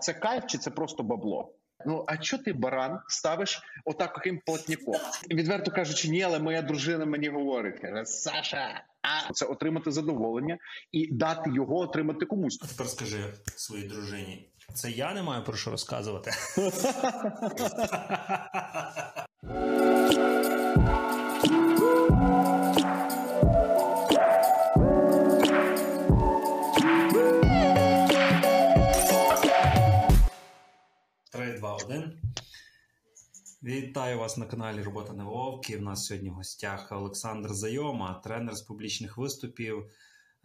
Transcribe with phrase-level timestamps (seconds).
[0.00, 1.54] це кайф чи це просто бабло?
[1.86, 5.00] Ну а що ти баран ставиш отак яким платняком?
[5.30, 10.58] Відверто кажучи, ні, але моя дружина мені говорить: каже, Саша, а це отримати задоволення
[10.92, 12.60] і дати його отримати комусь.
[12.62, 16.30] А тепер скажи своїй дружині: це я не маю про що розказувати.
[33.62, 35.76] Вітаю вас на каналі Робота на Вовки.
[35.76, 39.90] У нас сьогодні в гостях Олександр Зайома, тренер з публічних виступів.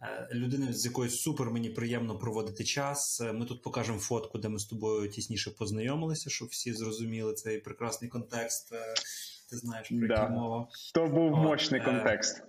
[0.02, 3.20] Е, людина, з якою супер мені приємно проводити час.
[3.20, 7.60] Е, ми тут покажемо фотку, де ми з тобою тісніше познайомилися, щоб всі зрозуміли цей
[7.60, 8.72] прекрасний контекст.
[8.72, 8.94] Е,
[9.50, 10.28] ти знаєш про Да.
[10.28, 10.68] мова.
[10.94, 12.42] То був От, мощний контекст.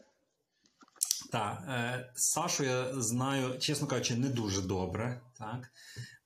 [1.32, 5.22] Так, е, Сашу я знаю, чесно кажучи, не дуже добре.
[5.38, 5.72] Так?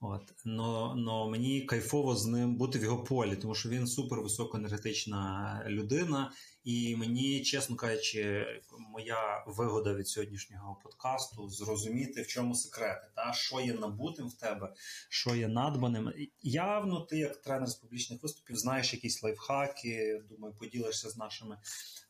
[0.01, 4.21] От, но, но мені кайфово з ним бути в його полі, тому що він супер
[4.21, 6.31] високоенергетична людина.
[6.63, 8.45] І мені, чесно кажучи,
[8.79, 14.73] моя вигода від сьогоднішнього подкасту зрозуміти, в чому секрети, та що є набутим в тебе,
[15.09, 16.13] що є надбаним.
[16.41, 20.23] Явно, ти, як тренер з публічних виступів, знаєш якісь лайфхаки.
[20.29, 21.57] Думаю, поділишся з нашими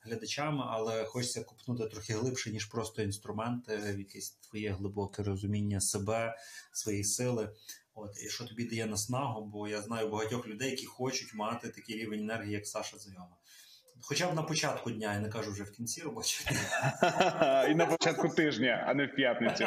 [0.02, 6.38] глядачами, але хочеться купнути трохи глибше, ніж просто інструменти, якесь твоє глибоке розуміння себе,
[6.72, 7.56] своєї сили.
[7.94, 11.96] От і що тобі дає наснагу, бо я знаю багатьох людей, які хочуть мати такий
[11.96, 13.38] рівень енергії, як Саша Зайома.
[14.04, 17.68] Хоча б на початку дня, я не кажу вже в кінці робочого дня.
[17.72, 19.66] І на початку тижня, а не в п'ятницю.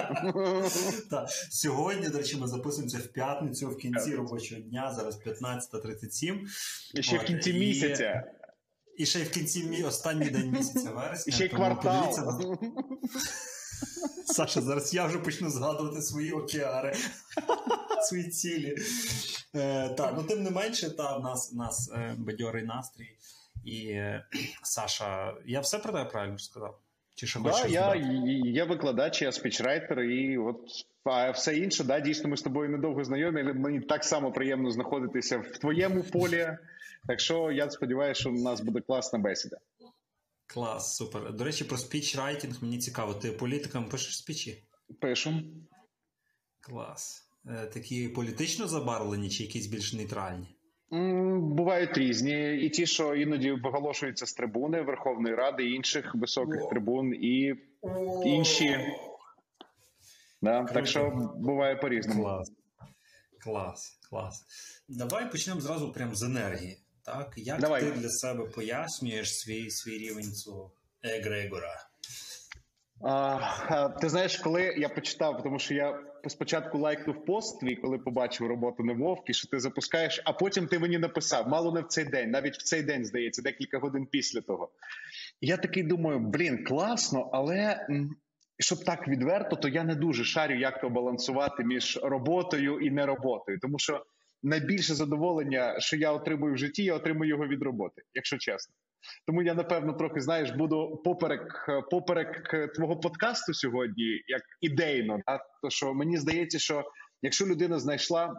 [1.11, 6.41] Та, сьогодні, до речі, ми записуємося в п'ятницю в кінці робочого дня, зараз 15.37.
[6.95, 8.25] І ще в кінці місяця,
[8.99, 11.31] І ще в кінці останній день місяця вересня.
[11.31, 12.15] і ще й на- квартал.
[14.27, 16.97] Саша, зараз я вже почну згадувати свої океари,
[18.03, 18.77] свої цілі.
[19.55, 23.17] Е, та, ну тим не менше, та, в нас, в нас е, бадьорий настрій.
[23.65, 24.01] І
[24.63, 26.79] Саша, я все про тебе правильно сказав?
[27.15, 27.95] Чи ще Да, я,
[28.45, 30.57] я викладач, я спічрайтер, і от
[31.05, 34.71] а все інше, да, дійсно, ми з тобою недовго знайомі, але мені так само приємно
[34.71, 36.59] знаходитися в твоєму полі.
[37.07, 39.57] Так що я сподіваюся, що у нас буде класна бесіда.
[40.47, 41.33] Клас, супер.
[41.33, 43.15] До речі, про спічрайтінг мені цікаво.
[43.15, 44.65] Ти політикам пишеш спічі?
[45.01, 45.43] Пишу.
[46.61, 47.29] Клас.
[47.47, 50.54] Е, такі політично забарвлені чи якісь більш нейтральні?
[51.41, 57.15] Бувають різні, і ті, що іноді виголошуються з трибуни Верховної Ради, і інших високих трибун,
[57.15, 57.55] і
[58.25, 58.79] інші.
[60.43, 62.23] Да, так що буває по-різному.
[62.23, 62.53] Клас.
[63.41, 64.45] Клас, клас.
[64.89, 66.79] Давай почнемо зразу прямо з енергії.
[67.05, 67.33] Так?
[67.37, 67.81] Як Давай.
[67.81, 71.89] ти для себе пояснюєш свій, свій рівень цього егрегора?
[74.01, 78.85] Ти знаєш, коли я почитав, тому що я спочатку лайкнув пост твій, коли побачив роботу
[78.85, 82.31] не вовки, що ти запускаєш, а потім ти мені написав, мало не в цей день,
[82.31, 84.71] навіть в цей день, здається, декілька годин після того.
[85.41, 87.87] Я такий думаю: блін, класно, але
[88.59, 93.07] щоб так відверто, то я не дуже шарю, як то балансувати між роботою і не
[93.07, 94.07] роботою, тому що
[94.43, 98.75] найбільше задоволення, що я отримую в житті, я отримую його від роботи, якщо чесно.
[99.27, 105.19] Тому я напевно трохи знаєш, буду поперек поперек твого подкасту сьогодні, як ідейно.
[105.27, 105.41] Да?
[105.63, 106.85] То що мені здається, що
[107.23, 108.35] якщо людина знайшла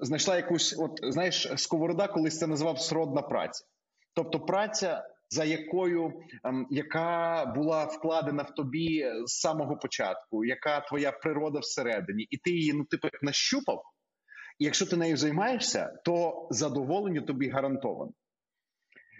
[0.00, 3.64] знайшла якусь, от знаєш, сковорода колись це називав сродна праця,
[4.14, 6.12] тобто праця, за якою
[6.44, 12.50] ем, яка була вкладена в тобі з самого початку, яка твоя природа всередині, і ти
[12.50, 13.82] її ну типу нащупав.
[14.58, 18.12] І якщо ти нею займаєшся, то задоволення тобі гарантовано.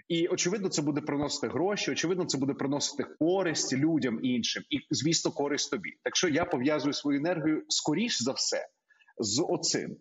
[0.09, 1.91] І очевидно, це буде приносити гроші.
[1.91, 5.91] Очевидно, це буде приносити користь людям іншим, і звісно, користь тобі.
[6.03, 8.69] Так що я пов'язую свою енергію скоріш за все
[9.19, 9.97] з оцим.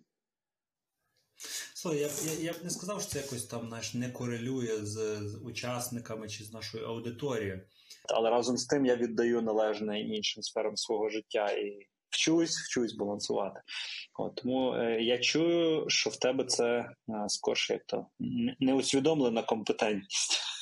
[1.75, 4.78] Слухай, я, б- я, я б не сказав, що це якось там знаєш, не корелює
[4.86, 7.62] з, з учасниками чи з нашою аудиторією.
[8.16, 13.62] але разом з тим я віддаю належне іншим сферам свого життя і вчусь, вчусь балансувати.
[14.19, 16.90] От, тому е, я чую, що в тебе це е,
[17.28, 18.05] скорше як то
[18.59, 20.53] неусвідомлена компетентність.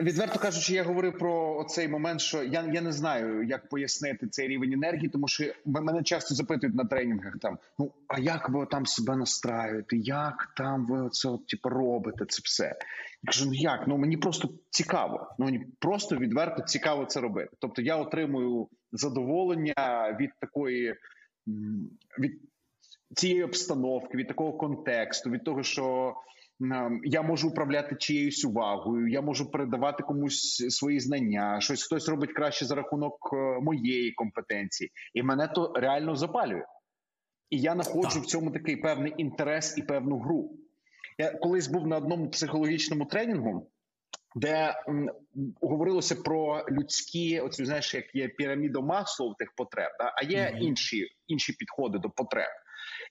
[0.00, 4.48] Відверто кажучи, я говорив про цей момент, що я, я не знаю, як пояснити цей
[4.48, 8.86] рівень енергії, тому що мене часто запитують на тренінгах там: ну а як ви там
[8.86, 9.96] себе настраюєте?
[9.96, 12.64] Як там ви це типу, робите це все?
[13.22, 13.84] Я кажу, ну як?
[13.86, 15.34] Ну мені просто цікаво.
[15.38, 17.50] Ну мені просто відверто цікаво це робити.
[17.60, 20.94] Тобто я отримую задоволення від такої
[22.18, 22.40] від
[23.14, 26.14] цієї обстановки, від такого контексту, від того, що
[27.04, 32.64] я можу управляти чиєюсь увагою, я можу передавати комусь свої знання, щось хтось робить краще
[32.64, 36.64] за рахунок е, моєї компетенції, і мене то реально запалює.
[37.50, 40.50] І я знаходжу в цьому такий певний інтерес і певну гру.
[41.18, 43.70] Я колись був на одному психологічному тренінгу,
[44.34, 45.10] де м,
[45.60, 50.14] говорилося про людські, оцю знаєш, як є піраміда маслов тих потреб, да?
[50.16, 50.58] а є mm-hmm.
[50.58, 52.50] інші інші підходи до потреб.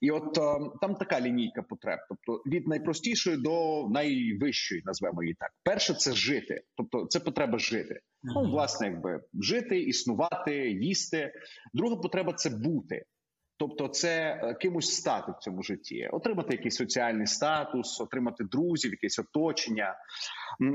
[0.02, 5.50] І от е, там така лінійка потреб, тобто від найпростішої до найвищої, назвемо її так.
[5.64, 7.94] Перше це жити, тобто це потреба жити.
[7.94, 8.32] Mm-hmm.
[8.36, 11.34] Ну, власне, якби жити, існувати, їсти.
[11.74, 13.06] Друга потреба це бути.
[13.58, 19.20] Тобто, це е, кимось стати в цьому житті, отримати якийсь соціальний статус, отримати друзів, якесь
[19.20, 19.96] оточення.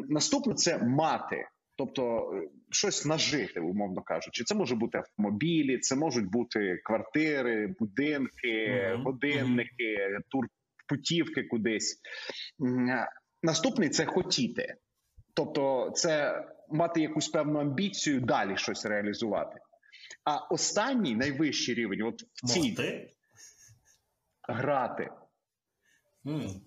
[0.08, 4.44] Наступне це мати, тобто е, щось нажити, умовно кажучи.
[4.44, 12.00] Це може бути автомобілі, це можуть бути квартири, будинки, годинники, турпутівки кудись.
[13.42, 14.74] Наступний це хотіти,
[15.34, 19.58] тобто, це мати якусь певну амбіцію, далі щось реалізувати.
[20.24, 23.10] А останній найвищий рівень, от в цій Могти?
[24.48, 25.10] грати.
[26.24, 26.60] Mm.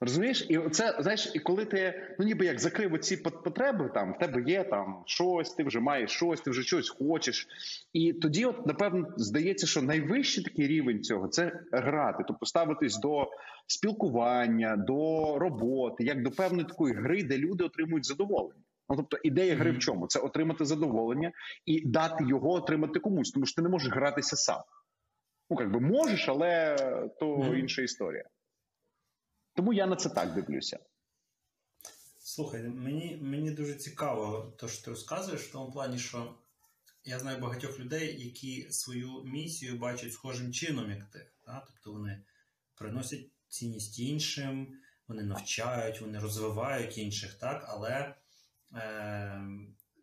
[0.00, 4.18] Розумієш, і це знаєш, і коли ти ну ніби як закрив оці потреби, там в
[4.18, 7.48] тебе є там щось, ти вже маєш щось, ти вже щось хочеш.
[7.92, 13.30] І тоді, от напевно, здається, що найвищий такий рівень цього це грати, тобто ставитись до
[13.66, 18.62] спілкування, до роботи, як до певної такої гри, де люди отримують задоволення.
[18.88, 20.06] Ну, тобто ідея гри в чому?
[20.06, 21.32] Це отримати задоволення
[21.64, 24.62] і дати його отримати комусь, тому що ти не можеш гратися сам.
[25.50, 26.76] Ну, як би можеш, але
[27.20, 27.54] то mm-hmm.
[27.54, 28.24] інша історія.
[29.54, 30.78] Тому я на це так дивлюся.
[32.18, 36.34] Слухай, мені мені дуже цікаво, те, що ти розказуєш, в тому плані, що
[37.04, 41.30] я знаю багатьох людей, які свою місію бачать схожим чином, як ти.
[41.46, 41.66] Так?
[41.66, 42.24] Тобто вони
[42.74, 47.64] приносять цінність іншим, вони навчають, вони розвивають інших, так?
[47.68, 48.14] але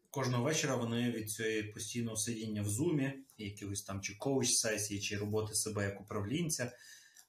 [0.10, 5.54] кожного вечора вони від цієї постійного сидіння в зумі, якихось там чи коуч-сесії, чи роботи
[5.54, 6.72] себе як управлінця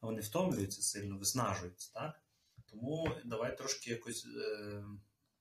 [0.07, 1.91] вони втомлюються сильно, виснажуються.
[1.95, 2.21] так?
[2.71, 4.85] Тому давай трошки якось е,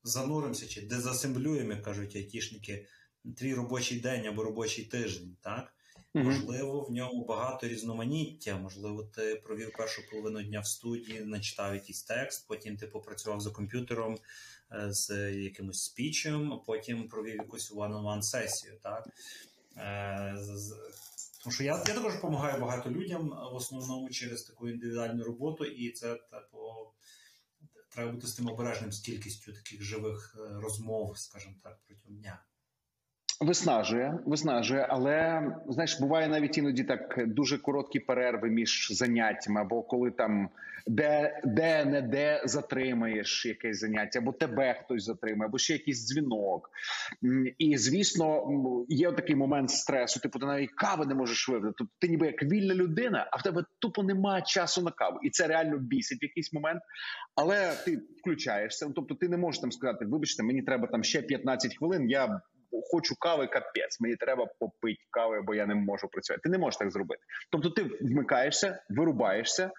[0.03, 2.88] зануримося чи дезасемблюємо, як кажуть айтішники,
[3.38, 5.38] твій робочий день або робочий тиждень.
[5.42, 5.74] так?
[6.13, 6.24] Mm-hmm.
[6.24, 8.57] Можливо, в ньому багато різноманіття.
[8.57, 13.51] Можливо, ти провів першу половину дня в студії, начитав якийсь текст, потім ти попрацював за
[13.51, 14.19] комп'ютером е,
[14.71, 18.79] з якимось спічем, а потім провів якусь one-on-one сесію.
[18.83, 19.09] так?
[19.77, 20.35] Е,
[21.44, 25.91] тому що я я також допомагаю багато людям в основному через таку індивідуальну роботу, і
[25.91, 26.57] це типу,
[27.89, 32.44] треба бути з тим обережним з кількістю таких живих е, розмов, скажімо так, протягом дня.
[33.41, 40.11] Виснажує, виснажує, але знаєш, буває навіть іноді так дуже короткі перерви між заняттями, або коли
[40.11, 40.49] там
[40.87, 46.69] де де не де затримаєш якесь заняття, або тебе хтось затримає, або ще якийсь дзвінок.
[47.57, 48.45] І звісно,
[48.89, 50.19] є такий момент стресу.
[50.19, 51.73] Типу, ти навіть кави не можеш випити.
[51.77, 55.29] Тобто ти ніби як вільна людина, а в тебе тупо немає часу на каву, і
[55.29, 56.81] це реально бісить в якийсь момент.
[57.35, 58.91] Але ти включаєшся.
[58.95, 62.09] Тобто, ти не можеш там сказати, вибачте, мені треба там ще 15 хвилин.
[62.09, 62.41] Я
[62.91, 66.41] хочу кави, капець, мені треба попити кави, бо я не можу працювати.
[66.44, 67.21] Ти не можеш так зробити.
[67.51, 69.71] Тобто, ти вмикаєшся, вирубаєшся,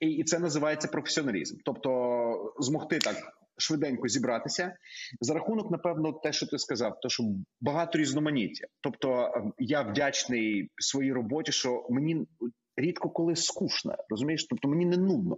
[0.00, 1.56] і, і це називається професіоналізм.
[1.64, 3.16] Тобто, змогти так.
[3.58, 4.76] Швиденько зібратися
[5.20, 7.22] за рахунок, напевно, те, що ти сказав, то що
[7.60, 8.66] багато різноманіття.
[8.80, 12.26] Тобто я вдячний своїй роботі, що мені
[12.76, 14.46] рідко коли скучно, розумієш?
[14.50, 15.36] Тобто мені не нудно,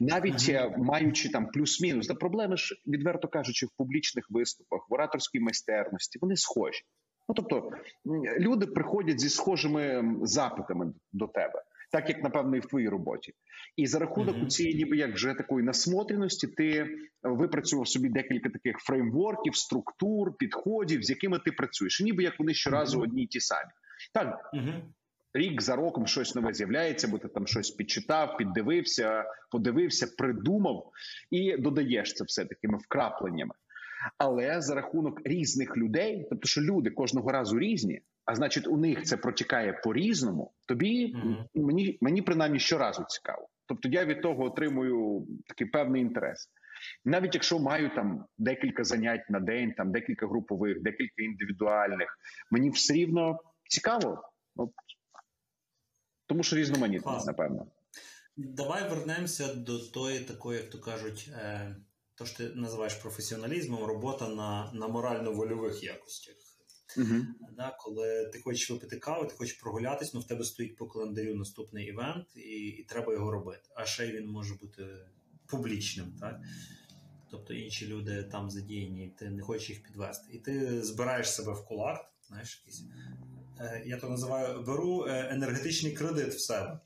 [0.00, 0.78] навіть mm-hmm.
[0.78, 6.36] маючи там плюс-мінус, та проблеми ж відверто кажучи, в публічних виступах, в ораторській майстерності, вони
[6.36, 6.82] схожі.
[7.28, 7.70] Ну тобто
[8.38, 11.62] люди приходять зі схожими запитами до тебе.
[11.92, 13.32] Так як напевно і в твоїй роботі,
[13.76, 14.46] і за рахунок mm-hmm.
[14.46, 16.86] цієї, ніби як вже такої насмотреності, ти
[17.22, 22.98] випрацював собі декілька таких фреймворків, структур, підходів, з якими ти працюєш, ніби як вони щоразу
[22.98, 23.02] mm-hmm.
[23.02, 23.70] одні й ті самі.
[24.14, 24.80] Так mm-hmm
[25.34, 30.90] рік за роком щось нове з'являється, бо ти там щось підчитав, піддивився, подивився, придумав
[31.30, 33.54] і додаєш це все такими вкрапленнями.
[34.18, 39.02] Але за рахунок різних людей, тобто, що люди кожного разу різні, а значить, у них
[39.02, 40.52] це протікає по-різному.
[40.66, 41.44] Тобі mm-hmm.
[41.54, 43.48] мені мені принаймні щоразу цікаво.
[43.66, 46.50] Тобто, я від того отримую такий певний інтерес.
[47.04, 52.18] Навіть якщо маю там декілька занять на день, там декілька групових, декілька індивідуальних,
[52.50, 54.22] мені все рівно цікаво.
[54.56, 54.70] От
[56.28, 57.66] тому що різноманітність, напевно.
[58.36, 61.76] Давай вернемося до тої такої, як то кажуть, е,
[62.14, 66.34] то що ти називаєш професіоналізмом, робота на на морально-вольових якостях.
[66.96, 67.22] uh
[67.56, 71.34] Да, Коли ти хочеш випити каву, ти хочеш прогулятись, ну в тебе стоїть по календарю
[71.34, 73.68] наступний івент, і і треба його робити.
[73.76, 74.86] А ще й він може бути
[75.46, 76.12] публічним.
[76.20, 76.40] так?
[77.30, 80.32] Тобто інші люди там задіяні, ти не хочеш їх підвести.
[80.32, 82.84] І ти збираєш себе в кулак, знаєш, якийсь
[83.86, 86.80] я то називаю, беру е, енергетичний кредит в себе.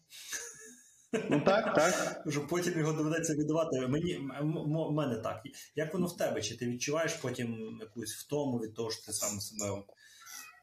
[1.31, 2.23] Ну так, так.
[2.29, 3.87] Що потім його доведеться віддавати.
[3.88, 5.43] Мені в мене так.
[5.75, 6.43] Як воно в тебе?
[6.43, 9.83] Чи ти відчуваєш потім якусь втому від того, що ти сам себе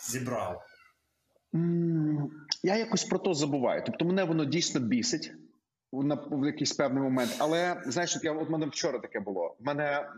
[0.09, 0.61] зібрав?
[2.63, 3.83] Я якось про то забуваю.
[3.85, 5.31] Тобто, мене воно дійсно бісить
[5.91, 7.35] в якийсь певний момент.
[7.37, 9.55] Але знаєш, от я от мене вчора таке було.
[9.59, 10.09] В мене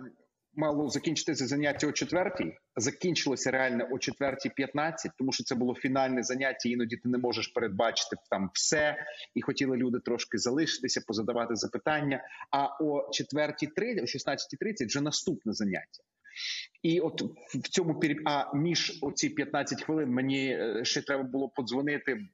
[0.54, 2.58] мало закінчитися заняття о четвертій.
[2.76, 6.70] Закінчилося реально о четвертій 15, тому що це було фінальне заняття.
[6.70, 8.96] Іноді ти не можеш передбачити там все,
[9.36, 12.24] і хотіли люди трошки залишитися, позадавати запитання.
[12.52, 16.04] А о четвертій 30, о 16.30 вже наступне заняття.
[16.84, 17.22] І от
[17.54, 18.22] в цьому пір...
[18.26, 22.28] а між оці 15 хвилин мені е, ще треба було подзвонити.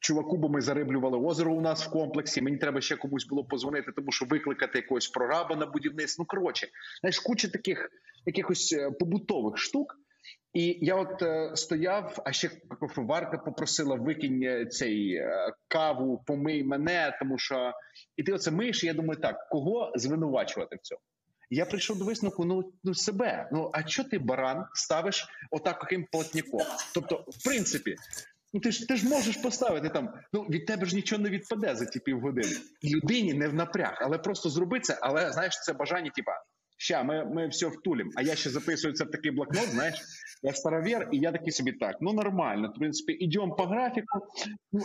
[0.00, 2.42] Чуваку, бо ми зариблювали озеро у нас в комплексі.
[2.42, 6.22] Мені треба ще комусь було позвонити, тому що викликати якогось прораба на будівництво.
[6.22, 6.68] Ну коротше,
[7.00, 7.90] знаєш, куча таких
[8.26, 9.96] якихось е, побутових штук.
[10.52, 16.64] І я от е, стояв, а ще кофеварка попросила викинь е, цей е, каву, помий
[16.64, 17.72] мене, тому що
[18.16, 18.84] і ти оце миєш.
[18.84, 21.00] і Я думаю, так кого звинувачувати в цьому?
[21.50, 23.48] Я прийшов до висновку ну, ну себе.
[23.52, 26.06] Ну а що ти баран ставиш отак яким?
[26.94, 27.96] Тобто, в принципі,
[28.52, 30.14] Ну ти ж ти ж можеш поставити там.
[30.32, 32.56] Ну від тебе ж нічого не відпаде за ті півгодини.
[32.84, 34.98] Людині не в напряг, але просто зроби це.
[35.02, 36.32] Але знаєш, це бажання, типа
[36.76, 38.10] ща, ми ми все втулім.
[38.16, 39.68] А я ще записую це в такий блокнот.
[39.68, 39.94] Знаєш,
[40.42, 41.96] я старовір, і я такий собі так.
[42.00, 42.72] Ну нормально.
[42.76, 44.26] В принципі, ідемо по графіку.
[44.72, 44.80] Ну,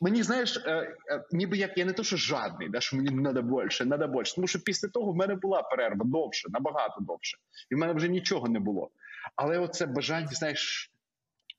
[0.00, 0.70] Мені знаєш, е,
[1.10, 4.34] е, ніби як я не то, що жадний, да, що мені треба більше, треба більше.
[4.34, 7.38] Тому що після того в мене була перерва довше, набагато довше,
[7.70, 8.90] і в мене вже нічого не було.
[9.36, 10.92] Але оце бажання, знаєш,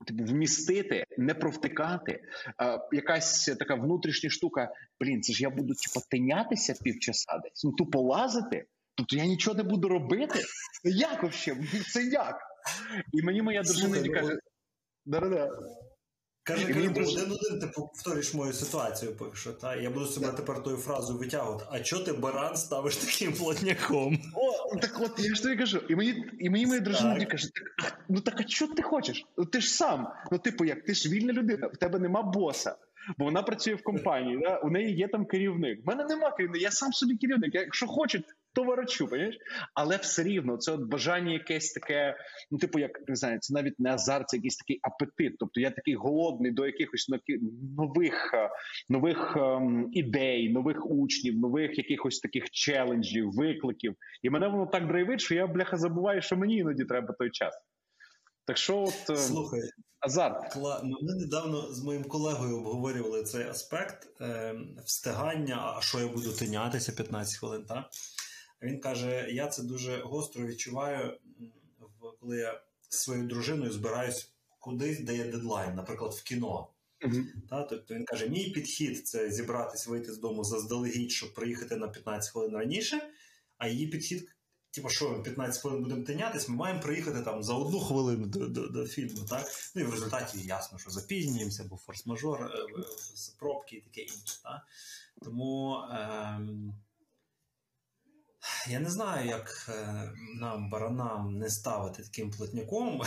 [0.07, 2.23] Типу, вмістити, не провтикати.
[2.57, 4.71] А, якась така внутрішня штука.
[4.99, 8.65] Блін, це ж я буду типу, тинятися півчаса десь, ну тупо лазити.
[8.95, 10.39] Тобто я нічого не буду робити.
[10.83, 11.67] Як взагалі?
[11.93, 12.35] Це як?
[13.13, 14.39] І мені моя дружина ну, каже:
[15.05, 15.49] да-да-да.
[16.49, 19.51] Каже, каже один-один ти повторюєш мою ситуацію, що.
[19.51, 19.75] Та?
[19.75, 21.65] Я буду себе тепер тою фразою витягувати.
[21.71, 24.19] А чого ти баран ставиш таким плотняком?
[24.35, 25.81] О, так от я ж тобі кажу.
[25.89, 27.47] І мені і мені моя дружина каже:
[27.81, 29.25] так, ну так а що ти хочеш?
[29.37, 30.07] Ну ти ж сам.
[30.31, 32.75] Ну, типу, як ти ж вільна людина, в тебе нема боса.
[33.17, 34.57] Бо вона працює в компанії, да?
[34.57, 35.79] у неї є там керівник.
[35.83, 37.55] У мене нема керівника, я сам собі керівник.
[37.55, 39.37] Якщо хочуть, товаричу, понимаєш?
[39.73, 42.15] але все рівно це от бажання якесь таке,
[42.51, 45.35] ну типу, як не знаю, це навіть не азарт, це якийсь такий апетит.
[45.39, 47.09] Тобто я такий голодний до якихось
[47.77, 48.49] нових е,
[48.89, 53.95] нових ем, ідей, нових учнів, нових якихось таких челенджів, викликів.
[54.21, 57.53] І мене воно так драйвить, що я бляха забуваю, що мені іноді треба той час.
[58.45, 59.61] Так що от ем, слухай,
[59.99, 60.55] азарт.
[60.83, 65.73] Ми недавно з моїм колегою обговорювали цей аспект е, встигання.
[65.77, 67.65] А що я буду тинятися 15 хвилин?
[67.67, 67.85] так?
[68.61, 71.17] Він каже: я це дуже гостро відчуваю,
[72.19, 76.67] коли я з своєю дружиною збираюсь кудись, де є дедлайн, наприклад, в кіно.
[77.49, 81.87] Та, Тобто він каже: мій підхід це зібратись, вийти з дому заздалегідь, щоб приїхати на
[81.87, 83.09] 15 хвилин раніше.
[83.57, 84.35] А її підхід,
[84.71, 88.47] типу, що ми 15 хвилин будемо тинятись, ми маємо приїхати там за одну хвилину до
[88.47, 89.25] до, до фільму.
[89.29, 89.45] Так?
[89.75, 92.83] Ну і в результаті ясно, що запізнюємося, бо форс-мажор, е,
[93.39, 94.39] пробки і таке інше.
[94.43, 94.61] Так?
[95.23, 95.77] Тому.
[95.91, 96.73] Е-
[98.69, 103.01] я не знаю, як е, нам, баранам, не ставити таким плотняком.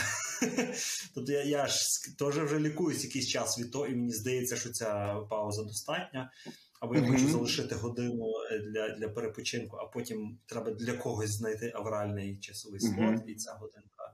[1.15, 1.77] Тобто я я ж
[2.17, 6.31] теж вже лікуюсь якийсь час від того, і мені здається, що ця пауза достатня.
[6.79, 11.71] Або я хочу залишити годину е, для для перепочинку, а потім треба для когось знайти
[11.75, 14.13] авральний часовий слот, і ця годинка,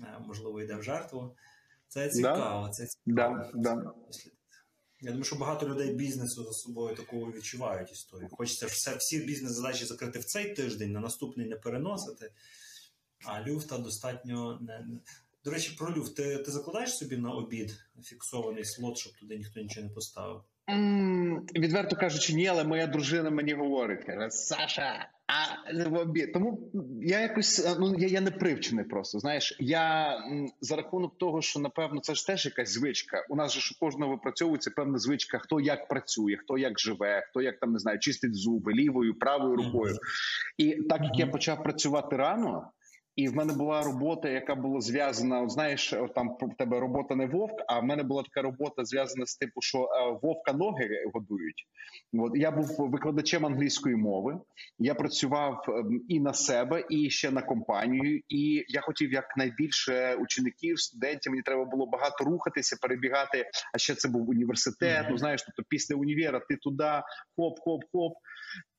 [0.00, 1.36] е, можливо, йде в жертву.
[1.88, 2.68] Це цікаво.
[2.68, 3.50] Це цікаво.
[3.54, 3.92] Да, да.
[5.04, 8.28] Я думаю, що багато людей бізнесу за собою такого відчувають історію.
[8.32, 12.32] Хочеться все, всі бізнес-задачі закрити в цей тиждень, на наступний не переносити.
[13.24, 14.86] А люфта достатньо не.
[15.44, 16.16] До речі, про люфт.
[16.16, 20.42] Ти ти закладаєш собі на обід фіксований слот, щоб туди ніхто нічого не поставив?
[21.54, 26.32] Відверто кажучи, ні, але моя дружина мені говорить: каже, Саша, а в обід.
[26.32, 26.70] Тому
[27.02, 29.18] я якось е, ну я я не привчений просто.
[29.18, 30.16] Знаєш, я
[30.60, 33.26] за рахунок того, що напевно це ж теж якась звичка.
[33.28, 37.26] У нас же ж у кожного випрацьовується певна звичка, хто як працює, хто як живе,
[37.30, 39.96] хто як там не знаю, чистить зуби лівою, правою рукою.
[40.58, 42.70] І так як я почав працювати рано.
[43.16, 45.42] І в мене була робота, яка була зв'язана.
[45.42, 47.62] От знаєш, там в тебе робота не вовк.
[47.68, 51.66] А в мене була така робота зв'язана з типу, що е, вовка ноги годують.
[52.12, 54.40] От я був викладачем англійської мови.
[54.78, 58.22] Я працював ем, і на себе, і ще на компанію.
[58.28, 61.32] І я хотів якнайбільше учеників, студентів.
[61.32, 63.50] Мені треба було багато рухатися, перебігати.
[63.74, 65.04] А ще це був університет.
[65.04, 65.10] Mm-hmm.
[65.10, 67.02] Ну знаєш, тобто після універа ти туди,
[67.36, 68.12] хоп, хоп, хоп.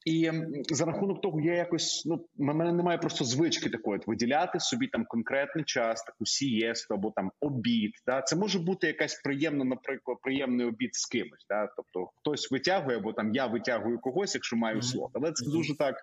[0.05, 0.31] І
[0.69, 5.05] за рахунок того, я якось ну мене немає просто звички такої от виділяти собі там
[5.05, 7.91] конкретний час, таку сієсту або там обід.
[8.05, 8.21] Да?
[8.21, 11.45] Це може бути якась приємна, наприклад, приємний обід з кимось.
[11.49, 11.67] Да?
[11.75, 15.11] Тобто хтось витягує, або там я витягую когось, якщо маю слот.
[15.13, 15.95] Але це дуже так.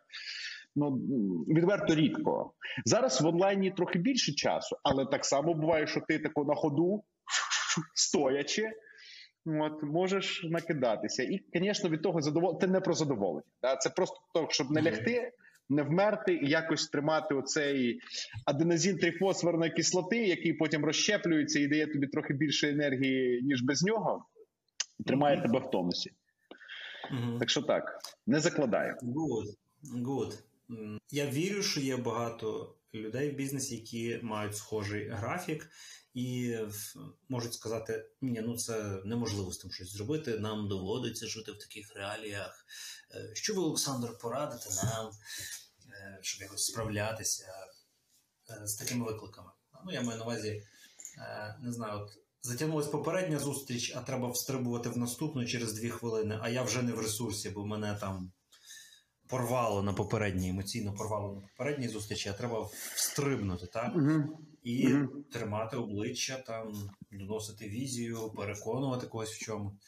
[0.76, 0.90] Ну
[1.48, 2.52] відверто рідко
[2.84, 7.04] зараз в онлайні трохи більше часу, але так само буває, що ти тако на ходу
[7.94, 8.72] стоячи.
[9.46, 13.46] От можеш накидатися, і, звісно, від того задоволення Це не про задоволення.
[13.62, 13.76] Да?
[13.76, 15.32] Це просто то, щоб не лягти,
[15.68, 18.00] не вмерти і якось тримати оцей
[18.46, 24.24] аденозін трифосфорної кислоти, який потім розщеплюється і дає тобі трохи більше енергії, ніж без нього.
[25.06, 25.42] Тримає mm-hmm.
[25.42, 26.10] тебе в тонусі.
[27.12, 27.38] Mm-hmm.
[27.38, 28.96] Так що так, не закладаю.
[29.02, 29.46] Good.
[29.96, 30.38] Good.
[31.10, 35.70] Я вірю, що є багато людей в бізнесі, які мають схожий графік
[36.14, 36.56] і
[37.28, 40.38] можуть сказати: ні, ну це неможливо з тим щось зробити.
[40.38, 42.66] Нам доводиться жити в таких реаліях.
[43.14, 45.10] Е, що ви, Олександр, порадите нам,
[45.90, 47.52] е, щоб якось справлятися
[48.50, 49.50] е, з такими викликами?
[49.84, 50.66] Ну, я маю на увазі,
[51.60, 56.48] не знаю, от затягнулася попередня зустріч, а треба встрибувати в наступну через дві хвилини, а
[56.48, 58.32] я вже не в ресурсі, бо мене там.
[59.32, 63.94] Порвало на попередній, емоційно порвало на попередній зустрічі, а треба встрибнути, так?
[63.94, 64.24] Uh-huh
[64.62, 65.08] і mm-hmm.
[65.32, 66.72] тримати обличчя, там,
[67.12, 69.78] доносити візію, переконувати когось в чому.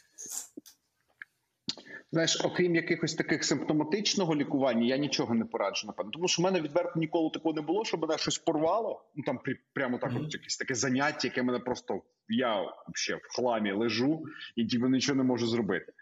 [2.12, 6.12] Знаєш, окрім якихось таких симптоматичного лікування, я нічого не пораджу, напевно.
[6.12, 9.04] Тому що в мене відверто ніколи такого не було, щоб мене щось порвало.
[9.14, 9.40] Ну там
[9.72, 10.24] прямо так, mm-hmm.
[10.24, 14.24] от якесь таке заняття, яке мене просто я ще в хламі лежу
[14.56, 15.92] і діби нічого не можу зробити.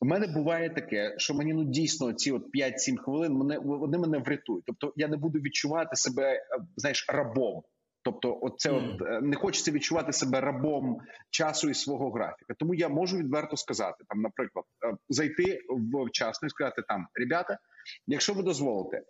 [0.00, 4.18] У мене буває таке, що мені ну дійсно ці от 5-7 хвилин мене вони мене
[4.18, 4.64] врятують.
[4.66, 6.42] Тобто я не буду відчувати себе, е,
[6.76, 7.62] знаєш, рабом.
[8.02, 8.94] Тобто, оце mm.
[8.94, 10.98] от е, не хочеться відчувати себе рабом
[11.30, 12.54] часу і свого графіка.
[12.58, 17.58] Тому я можу відверто сказати, там, наприклад, е, зайти в вчасно і сказати там, ребята,
[18.06, 19.02] якщо ви дозволите,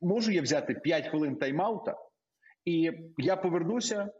[0.00, 1.94] можу я взяти 5 хвилин тайм-аута,
[2.64, 4.10] і я повернуся,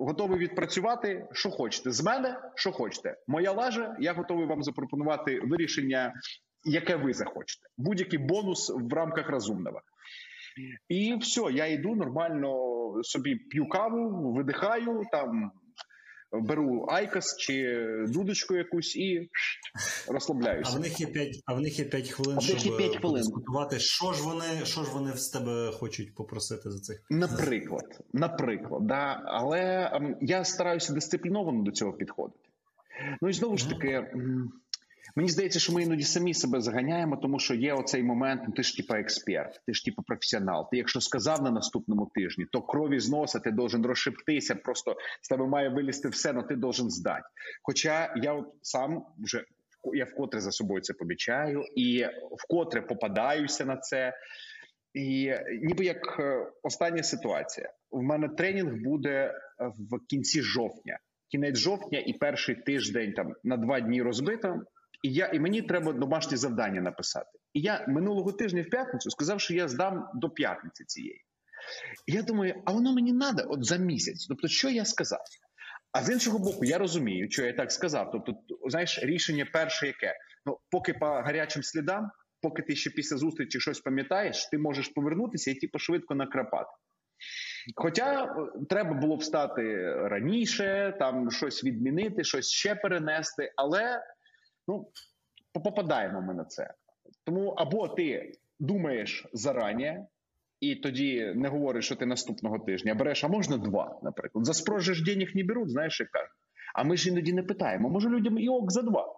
[0.00, 1.90] готовий відпрацювати, що хочете.
[1.90, 3.16] З мене що хочете.
[3.26, 6.14] Моя лажа, я готовий вам запропонувати вирішення,
[6.64, 7.66] яке ви захочете.
[7.78, 9.80] Будь-який бонус в рамках розумного.
[10.88, 12.54] І все, я йду нормально
[13.02, 15.52] собі п'ю каву, видихаю там.
[16.32, 17.76] Беру айкос чи
[18.08, 19.30] дудочку якусь і
[20.08, 20.72] розслабляюся.
[20.74, 23.22] А в них є 5 а в них є 5 хвилин, а щоб 5 хвилин.
[23.22, 23.78] дискутувати.
[23.78, 27.02] Що ж вони що ж вони з тебе хочуть попросити за цих?
[27.10, 29.22] Наприклад, наприклад, да.
[29.24, 32.48] але ем, я стараюся дисципліновано до цього підходити.
[33.22, 34.06] Ну і знову ж таки,
[35.16, 38.42] Мені здається, що ми іноді самі себе заганяємо, тому що є оцей момент.
[38.48, 40.70] Ну ти ж типа експерт, ти ж типа професіонал.
[40.70, 45.28] Ти, якщо сказав на наступному тижні, то крові з носа ти должен розшиптися, просто з
[45.28, 47.24] тебе має вилізти все, але ти должен здати.
[47.62, 49.44] Хоча я от сам вже
[49.94, 52.06] я вкотре за собою це помічаю і
[52.38, 54.14] вкотре попадаюся на це.
[54.94, 61.98] І ніби як е, остання ситуація, в мене тренінг буде в кінці жовтня, кінець жовтня
[61.98, 64.60] і перший тиждень там на два дні розбито.
[65.02, 67.38] І я і мені треба домашнє завдання написати.
[67.52, 71.24] І я минулого тижня в п'ятницю сказав, що я здам до п'ятниці цієї.
[72.06, 74.26] І я думаю, а воно мені треба от за місяць.
[74.26, 75.20] Тобто, що я сказав?
[75.92, 78.10] А з іншого боку, я розумію, що я так сказав.
[78.12, 78.32] Тобто,
[78.68, 80.14] знаєш, рішення перше, яке
[80.46, 82.10] ну, поки по гарячим слідам,
[82.42, 86.70] поки ти ще після зустрічі щось пам'ятаєш, ти можеш повернутися і типу, швидко накрапати.
[87.76, 88.28] Хоча е,
[88.68, 94.02] треба було встати раніше, там щось відмінити, щось ще перенести, але
[94.68, 94.90] Ну,
[95.64, 96.74] попадаємо ми на це.
[97.24, 99.98] Тому або ти думаєш зарані,
[100.60, 104.46] і тоді не говориш, що ти наступного тижня береш, а можна два, наприклад.
[104.46, 106.36] За спрожиш денег не беруть, знаєш, як кажуть.
[106.74, 109.16] А ми ж іноді не питаємо, може людям і ок за два.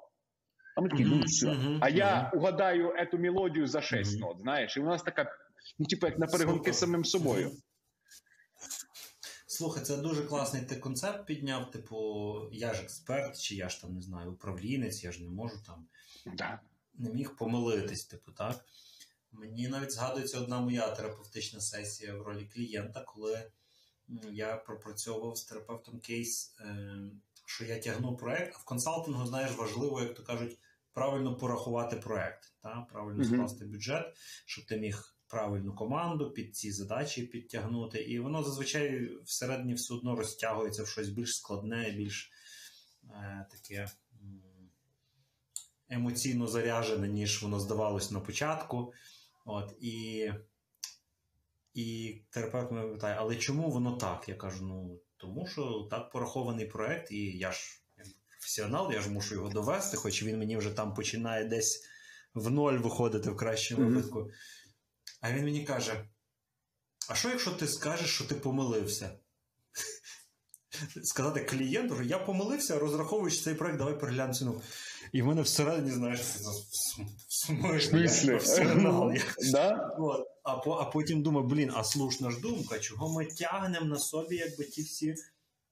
[0.76, 1.56] А ми такі, ну все.
[1.80, 5.26] А я угадаю ету мелодію за шесть нот, знаєш, і у нас така,
[5.78, 7.50] ну, типу, як на перегонки з самим собою.
[9.62, 11.70] Слухай, це дуже класний ти концепт підняв.
[11.70, 15.62] Типу, я ж експерт, чи я ж там не знаю, управлінець, я ж не можу
[15.66, 15.86] там
[16.34, 16.60] да.
[16.94, 18.64] не міг помилитись, типу, так.
[19.32, 23.50] Мені навіть згадується одна моя терапевтична сесія в ролі клієнта, коли
[24.32, 26.96] я пропрацьовував з терапевтом кейс, е,
[27.46, 30.58] що я тягну проект, а в консалтингу, знаєш, важливо, як то кажуть,
[30.92, 32.86] правильно порахувати проект, та?
[32.92, 39.10] правильно скласти бюджет, щоб ти міг правильну команду під ці задачі підтягнути, і воно зазвичай
[39.24, 42.30] всередині все одно розтягується в щось більш складне, більш
[43.04, 43.88] е, таке
[45.88, 48.92] емоційно заряжене, ніж воно здавалось на початку.
[49.44, 50.30] От, І
[51.74, 54.28] і терапевт мене питає, але чому воно так?
[54.28, 57.82] Я кажу: ну тому що так порахований проект, і я ж
[58.28, 61.84] професіонал, я ж мушу його довести, хоч він мені вже там починає десь
[62.34, 64.30] в ноль виходити в кращому mm-hmm.
[65.22, 66.04] А він мені каже:
[67.08, 69.10] А що, якщо ти скажеш, що ти помилився?
[71.02, 74.62] Сказати клієнту, що я помилився, розраховуючи цей проект, давай переглянемо ціну.
[75.12, 76.20] І в мене всередині, знаєш,
[80.44, 84.64] а а потім думаю, блін, а слушна ж думка, чого ми тягнемо на собі якби
[84.64, 85.14] ті всі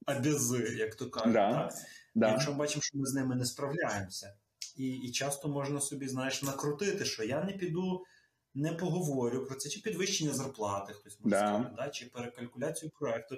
[0.07, 1.33] обязи, як то кажуть.
[1.33, 1.51] Да.
[1.51, 1.73] так?
[2.15, 4.33] Якщо бачимо, що ми з ними не справляємося.
[4.75, 8.03] І і часто можна собі, знаєш, накрутити, що я не піду,
[8.53, 11.47] не поговорю про це, чи підвищення зарплати, хтось може да.
[11.47, 11.89] сказати, да?
[11.89, 13.35] чи перекалькуляцію проекту.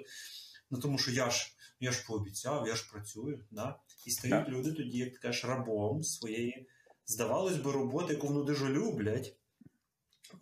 [0.70, 3.44] Ну тому що я ж я ж пообіцяв, я ж працюю.
[3.50, 3.78] Да?
[4.06, 6.66] І стають люди тоді, як ти кажеш, рабом своєї,
[7.06, 9.36] здавалось би, роботи, яку вони дуже люблять.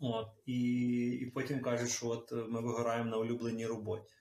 [0.01, 0.63] От, І
[1.23, 4.13] і потім кажуть, що от ми вигораємо на улюбленій роботі.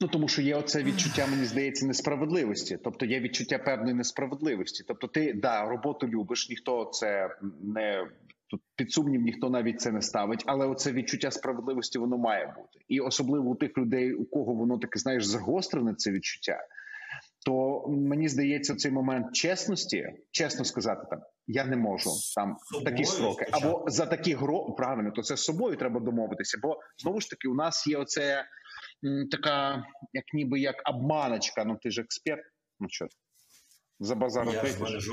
[0.00, 2.78] Ну тому що є оце відчуття, мені здається, несправедливості.
[2.84, 4.84] Тобто є відчуття певної несправедливості.
[4.88, 8.10] Тобто, ти да роботу любиш, ніхто це не
[8.50, 12.84] тут під сумнів, ніхто навіть це не ставить, але оце відчуття справедливості воно має бути,
[12.88, 16.58] і особливо у тих людей, у кого воно таке знаєш, загострене це відчуття.
[17.46, 23.04] То мені здається, цей момент чесності, чесно сказати, там я не можу там в такі
[23.04, 26.58] строки, або за такі гро правильно, то це з собою треба домовитися.
[26.62, 28.44] Бо знову ж таки, у нас є оце
[29.30, 31.64] така, як ніби як обманочка.
[31.64, 32.42] Ну ти ж експерт.
[32.80, 33.06] Ну що
[34.00, 35.08] за базар вийдеш?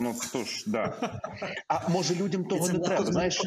[0.00, 1.12] Ну хто ж да.
[1.68, 3.42] А може людям того не треба знаєш?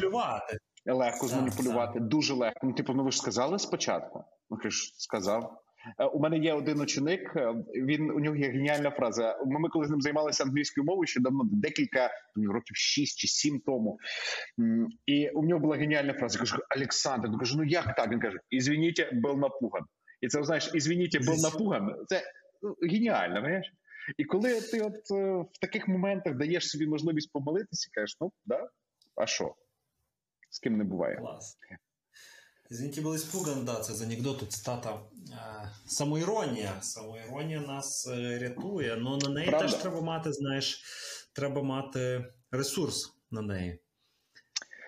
[0.86, 2.60] Легко зманіпулювати, дуже легко.
[2.62, 4.24] Ну, типу, ну ви ж сказали спочатку.
[4.50, 5.62] Ну ти ж сказав.
[5.98, 7.32] Е, у мене є один ученик.
[7.36, 9.38] Е, він у нього є геніальна фраза.
[9.46, 13.98] Ми коли з ним займалися англійською мовою ще давно, декілька років шість чи сім тому.
[15.06, 16.38] І у нього була геніальна фраза.
[16.38, 18.10] Я кажу, Олександр, я кажу, ну як так?
[18.10, 19.82] Він каже: Ізвініть, був напуган.
[20.20, 21.94] І це знаєш, ізвініть, був напуган.
[22.06, 22.22] Це
[22.62, 23.72] ну, геніально, знаєш?
[24.16, 28.68] І коли ти от е, в таких моментах даєш собі можливість помолитися, кажеш, ну да,
[29.16, 29.54] а що?
[30.50, 31.16] З ким не буває.
[31.16, 31.56] Клас.
[32.70, 35.00] Извините, был испуган, да, це з анекдоту цитата.
[35.86, 36.80] Самоіронія.
[36.80, 39.68] Самоіронія нас е, рятує, але на неї Правда?
[39.68, 40.82] теж треба мати, знаєш,
[41.32, 43.80] треба мати ресурс на неї.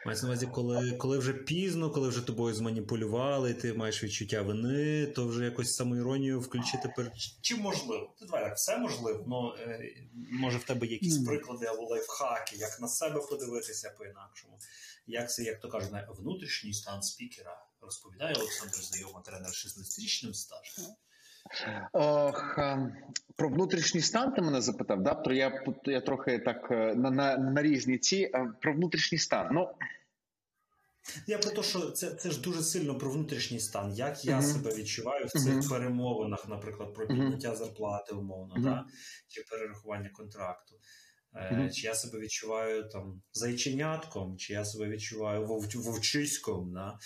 [0.07, 5.07] Мається на увазі, коли коли вже пізно, коли вже тобою зманіпулювали, ти маєш відчуття вини,
[5.07, 8.15] то вже якось самоіронію включити перед чи можливо?
[8.19, 11.27] Ти давай, все можливо, но е, може в тебе якісь mm.
[11.27, 14.59] приклади або лайфхаки, як на себе подивитися по-інакшому.
[15.07, 20.85] Як це, як то кажуть, внутрішній стан спікера розповідає Олександр Знайома, тренер 16-річним стажем.
[21.93, 22.93] Ох, ем,
[23.37, 25.15] Про внутрішній стан ти мене запитав, да?
[25.15, 29.49] Про я я трохи так е, на на, на різні ці е, про внутрішній стан.
[29.53, 29.69] Ну
[31.27, 33.93] я про те, що це це ж дуже сильно про внутрішній стан.
[33.93, 34.43] Як я uh-huh.
[34.43, 35.71] себе відчуваю в цих uh-huh.
[35.71, 38.85] перемовинах, наприклад, про підняття зарплати, умовно, да?
[39.29, 40.75] чи перерахування контракту.
[41.35, 46.99] Е, чи я себе відчуваю там зайченятком, чи я себе відчуваю вов, вовчиськом, да?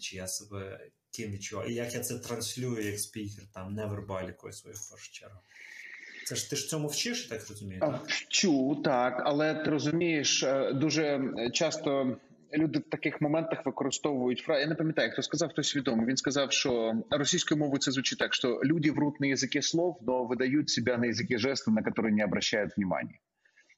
[0.00, 4.76] чи я себе ким відчуваю, і як я це транслюю як спікер, там невербалікою свою
[4.76, 5.38] в першу чергу.
[6.26, 7.80] Це ж ти ж цьому вчиш, так розумію?
[7.80, 8.04] так?
[8.06, 11.20] Вчу, так, але ти розумієш, е, дуже
[11.52, 12.16] часто
[12.54, 14.60] люди в таких моментах використовують фразу.
[14.60, 16.06] Я не пам'ятаю, хто сказав, хтось відомий.
[16.06, 20.24] Він сказав, що російською мовою це звучить так, що люди врут на язикі слов, но
[20.24, 23.14] видають себе на язикі жестів, на які не обращають внимання.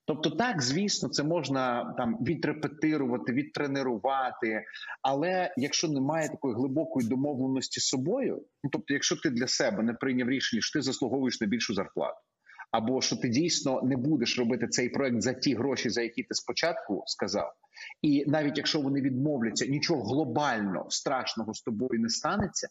[0.08, 4.64] Тобто, так, звісно, це можна там відрепетирувати, відтренувати.
[5.02, 9.94] Але якщо немає такої глибокої домовленості з собою, ну тобто, якщо ти для себе не
[9.94, 12.20] прийняв рішення, що ти заслуговуєш на більшу зарплату,
[12.70, 16.34] або що ти дійсно не будеш робити цей проект за ті гроші, за які ти
[16.34, 17.52] спочатку сказав,
[18.02, 22.68] і навіть якщо вони відмовляться, нічого глобально страшного з тобою не станеться.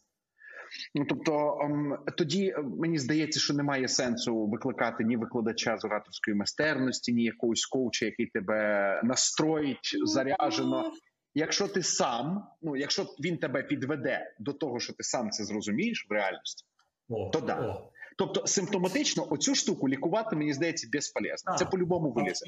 [0.95, 6.37] Ну тобто ем, тоді е, мені здається, що немає сенсу викликати ні викладача з ораторської
[6.37, 10.91] майстерності, ні якогось коуча, який тебе настроїть заряжено.
[11.33, 16.07] Якщо ти сам, ну якщо він тебе підведе до того, що ти сам це зрозумієш
[16.09, 16.65] в реальності,
[17.09, 17.61] о, то да.
[17.61, 17.91] О.
[18.17, 21.55] Тобто симптоматично оцю штуку лікувати мені здається безполезно.
[21.57, 22.45] Це по-любому вилізе.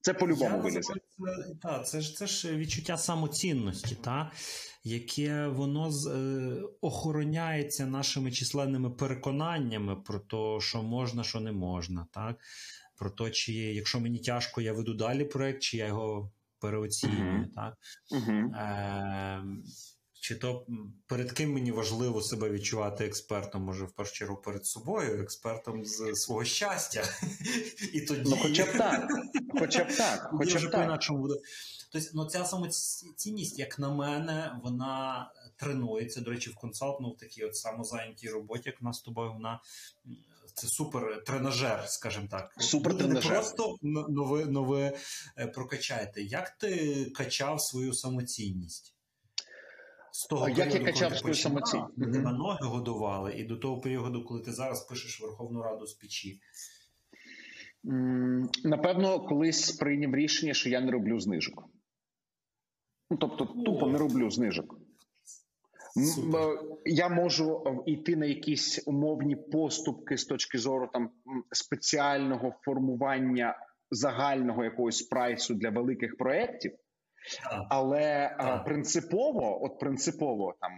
[0.00, 0.94] Це по-любому вилізе.
[1.62, 4.30] Так, це ж це ж відчуття самоцінності, та
[4.84, 12.06] яке воно з, е, охороняється нашими численними переконаннями про те, що можна, що не можна,
[12.10, 12.36] так
[13.00, 17.54] про те, чи якщо мені тяжко, я веду далі проект, чи я його переоцінюю, uh-huh.
[17.54, 17.74] так.
[18.10, 18.54] Uh-huh.
[18.54, 19.44] Е,
[20.20, 20.66] чи то
[21.06, 26.14] перед ким мені важливо себе відчувати експертом, може в першу чергу перед собою, експертом з
[26.14, 27.04] свого щастя.
[27.92, 28.22] І тоді...
[28.24, 29.08] Ну, Хоча б так.
[29.58, 30.28] Хоча б так.
[30.32, 31.00] Хоча б так.
[31.92, 36.20] Тобто, ну, ця самоцінність, як на мене, вона тренується.
[36.20, 39.60] До речі, в консалтну в такій от самозайнятій роботі, як у нас з тобою, вона
[40.54, 42.54] це супер тренажер, скажімо так.
[42.58, 43.24] Супер тренажер.
[43.24, 43.76] не просто
[44.08, 44.96] нове нове
[45.54, 46.22] прокачаєте.
[46.22, 48.94] Як ти качав свою самоцінність?
[50.12, 51.96] З того Як періоду, я качав свою самоцінність?
[51.96, 52.36] Тебе mm-hmm.
[52.36, 56.40] ноги годували, і до того періоду, коли ти зараз пишеш Верховну Раду з печі.
[58.64, 61.64] Напевно, колись прийняв рішення, що я не роблю знижок.
[63.10, 64.76] Ну, Тобто, тупо не роблю знижок.
[66.14, 66.40] Супер.
[66.40, 71.10] Е, я можу йти на якісь умовні поступки з точки зору там
[71.52, 73.56] спеціального формування
[73.90, 76.72] загального якогось прайсу для великих проєктів,
[77.70, 80.72] але а, принципово, от принципово там.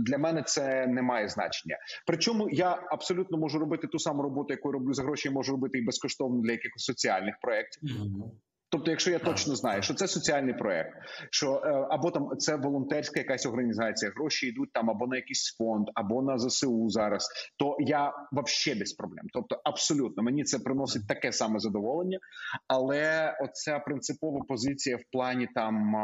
[0.00, 1.78] Для мене це не має значення.
[2.06, 5.84] Причому я абсолютно можу робити ту саму роботу, яку роблю за гроші, можу робити і
[5.84, 7.82] безкоштовно для якихось соціальних проєктів.
[7.82, 8.30] Mm-hmm.
[8.76, 10.90] Тобто, якщо я точно знаю, що це соціальний проект,
[11.30, 15.86] що е, або там це волонтерська якась організація, гроші йдуть там або на якийсь фонд,
[15.94, 19.26] або на ЗСУ зараз, то я взагалі без проблем.
[19.32, 22.18] Тобто, абсолютно мені це приносить таке саме задоволення,
[22.68, 25.94] але оця принципова позиція в плані там.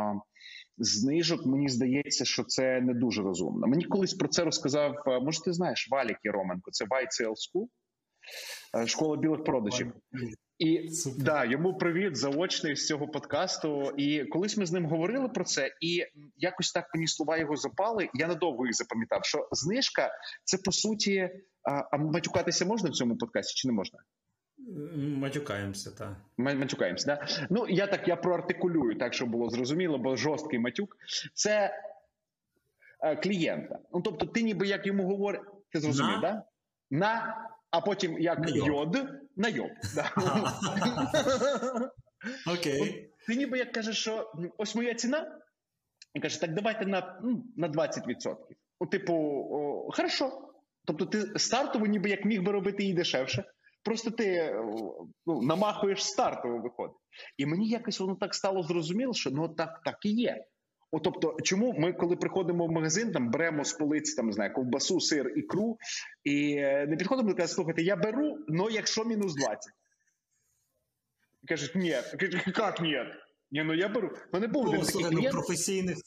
[0.78, 3.66] Знижок мені здається, що це не дуже розумно.
[3.66, 4.94] Мені колись про це розказав.
[5.06, 7.66] Е, може, ти знаєш Валік Єроменко, це YCL School,
[8.82, 9.92] е, школа білих продажів.
[10.62, 11.24] І Супер.
[11.24, 13.92] да, йому привіт заочний з цього подкасту.
[13.96, 18.08] І колись ми з ним говорили про це, і якось так мені слова його запали.
[18.14, 19.24] Я надовго їх запам'ятав.
[19.24, 20.10] Що знижка
[20.44, 21.30] це по суті,
[21.62, 23.98] а, а матюкатися можна в цьому подкасті чи не можна?
[24.96, 26.16] Матюкаємося, так.
[26.36, 27.26] Матюкаємося, да?
[27.50, 30.96] Ну я так я проартикулюю, так щоб було зрозуміло, бо жорсткий матюк
[31.34, 31.80] це
[33.00, 33.78] е, клієнта.
[33.92, 36.20] Ну тобто, ти ніби як йому говориш, ти зрозумів, так?
[36.20, 36.42] Да?
[36.90, 37.36] На
[37.72, 38.96] а потім як на йод
[39.36, 39.70] на йод.
[42.58, 43.08] Окей.
[43.26, 45.38] Ти ніби як кажеш, що ось моя ціна,
[46.14, 48.36] і каже, так давайте на ну, на 20%.
[48.80, 50.48] Ну, типу, о, хорошо.
[50.84, 53.44] Тобто, ти стартово, ніби як міг би робити її дешевше.
[53.84, 54.54] Просто ти
[55.26, 56.96] ну, намахуєш стартово виходить.
[57.36, 60.44] І мені якось воно так стало зрозуміло, що ну так так і є.
[60.94, 65.00] О, тобто, чому ми, коли приходимо в магазин, там беремо з полиці там, знає, ковбасу,
[65.00, 65.78] сир, ікру,
[66.24, 69.58] і е, не підходимо і кажемо, слухайте, я беру, але якщо мінус 20.
[71.48, 71.88] Кажуть, ні,
[72.56, 72.98] як ні?
[73.52, 74.10] Ні, ну я беру.
[74.32, 75.98] Ну, не був ну, слухай, ну, професійних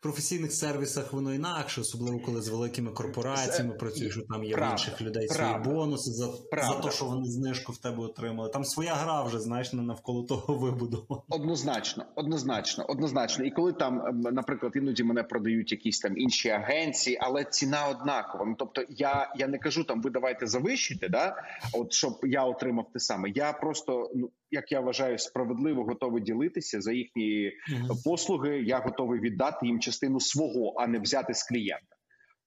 [0.00, 3.78] професійних сервісах воно інакше, особливо коли з великими корпораціями З...
[3.78, 6.76] працюєш, що там є правда, в інших людей правда, свої бонуси за правда.
[6.76, 8.50] за те, що вони знижку в тебе отримали.
[8.50, 11.22] Там своя гра вже знаєш не навколо того вибудована.
[11.28, 13.44] Однозначно, однозначно, однозначно.
[13.44, 18.44] І коли там, ем, наприклад, іноді мене продають якісь там інші агенції, але ціна однакова.
[18.44, 21.36] Ну тобто, я я не кажу там, ви давайте завищуйте, да,
[21.72, 23.30] от щоб я отримав те саме.
[23.30, 28.04] Я просто ну як я вважаю, справедливо готовий ділитися за їхні mm-hmm.
[28.04, 28.62] послуги.
[28.62, 31.96] Я готовий віддати їм частину свого, а не взяти з клієнта.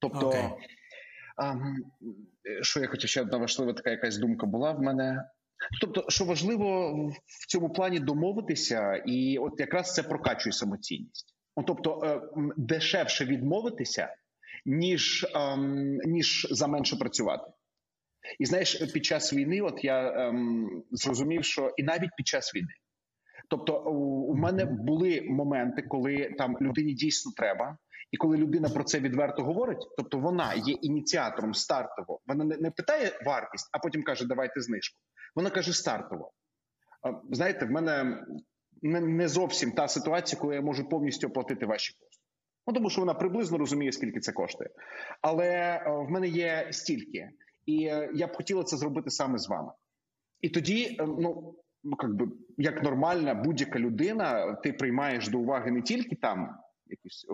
[0.00, 0.50] Тобто, okay.
[1.36, 1.54] а,
[2.62, 5.24] що я хотів ще одна важлива така якась думка була в мене.
[5.80, 6.92] Тобто, що важливо
[7.26, 11.34] в цьому плані домовитися, і от якраз це прокачує самоцінність.
[11.66, 12.20] Тобто е,
[12.56, 14.14] дешевше відмовитися,
[14.66, 17.52] ніж ем, ніж за менше працювати.
[18.38, 22.72] І знаєш, під час війни, от я ем, зрозумів, що і навіть під час війни,
[23.48, 27.78] тобто у, мене були моменти, коли там людині дійсно треба,
[28.12, 32.70] і коли людина про це відверто говорить, тобто вона є ініціатором стартово, вона не, не
[32.70, 34.98] питає вартість, а потім каже, давайте знижку.
[35.34, 36.32] Вона каже стартово.
[37.30, 38.24] Знаєте, в мене
[38.82, 42.20] не, не зовсім та ситуація, коли я можу повністю оплатити ваші послуги.
[42.66, 44.70] Ну, тому що вона приблизно розуміє, скільки це коштує.
[45.22, 47.30] Але в мене є стільки
[47.70, 49.72] і е, я б хотіла це зробити саме з вами.
[50.40, 51.54] І тоді, е, ну
[51.84, 52.28] ну би
[52.58, 56.56] як нормальна будь-яка людина, ти приймаєш до уваги не тільки там
[56.86, 57.26] якусь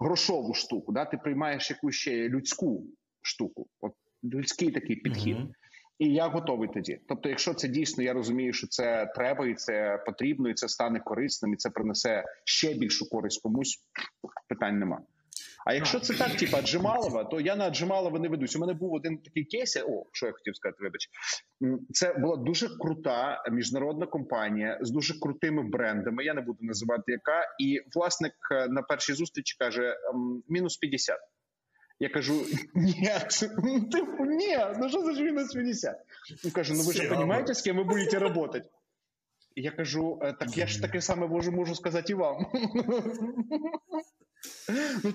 [0.00, 2.86] грошову штуку, да ти приймаєш якусь ще людську
[3.22, 3.92] штуку, от
[4.24, 5.36] людський такий підхід.
[5.36, 5.52] Mm-hmm.
[5.98, 7.00] І я готовий тоді.
[7.08, 11.00] Тобто, якщо це дійсно, я розумію, що це треба, і це потрібно, і це стане
[11.00, 13.78] корисним, і це принесе ще більшу користь комусь,
[14.48, 15.00] питань нема.
[15.66, 18.56] А якщо це так, типа Джемалова, то я на Джемалова не ведусь.
[18.56, 19.76] У мене був один такий кейс.
[19.76, 21.08] О, що я хотів сказати, вибач,
[21.92, 26.24] це була дуже крута міжнародна компанія з дуже крутими брендами.
[26.24, 29.96] Я не буду називати яка, і власник е, на першій зустрічі каже:
[30.48, 31.18] мінус 50.
[31.98, 32.34] Я кажу:
[32.74, 33.10] ні,
[33.92, 35.96] типу, ні, ну що за мінус 50?
[36.44, 38.62] Він каже: ну ви ж розумієте, з ким ви будете працювати?
[39.54, 42.46] І я кажу: «Е, так я ж таке саме можу, можу сказати і вам.
[45.04, 45.12] Ну,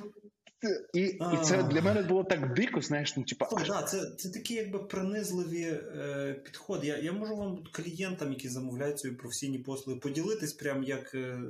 [0.94, 3.46] і і це для мене було так дико, знаєш, ну типа.
[3.46, 6.88] Так, да, це це такі якби принизливі е, підходи.
[6.88, 11.42] Я я можу вам клієнтам, які замовляють свої професійні послуги, поділитись, прям як е,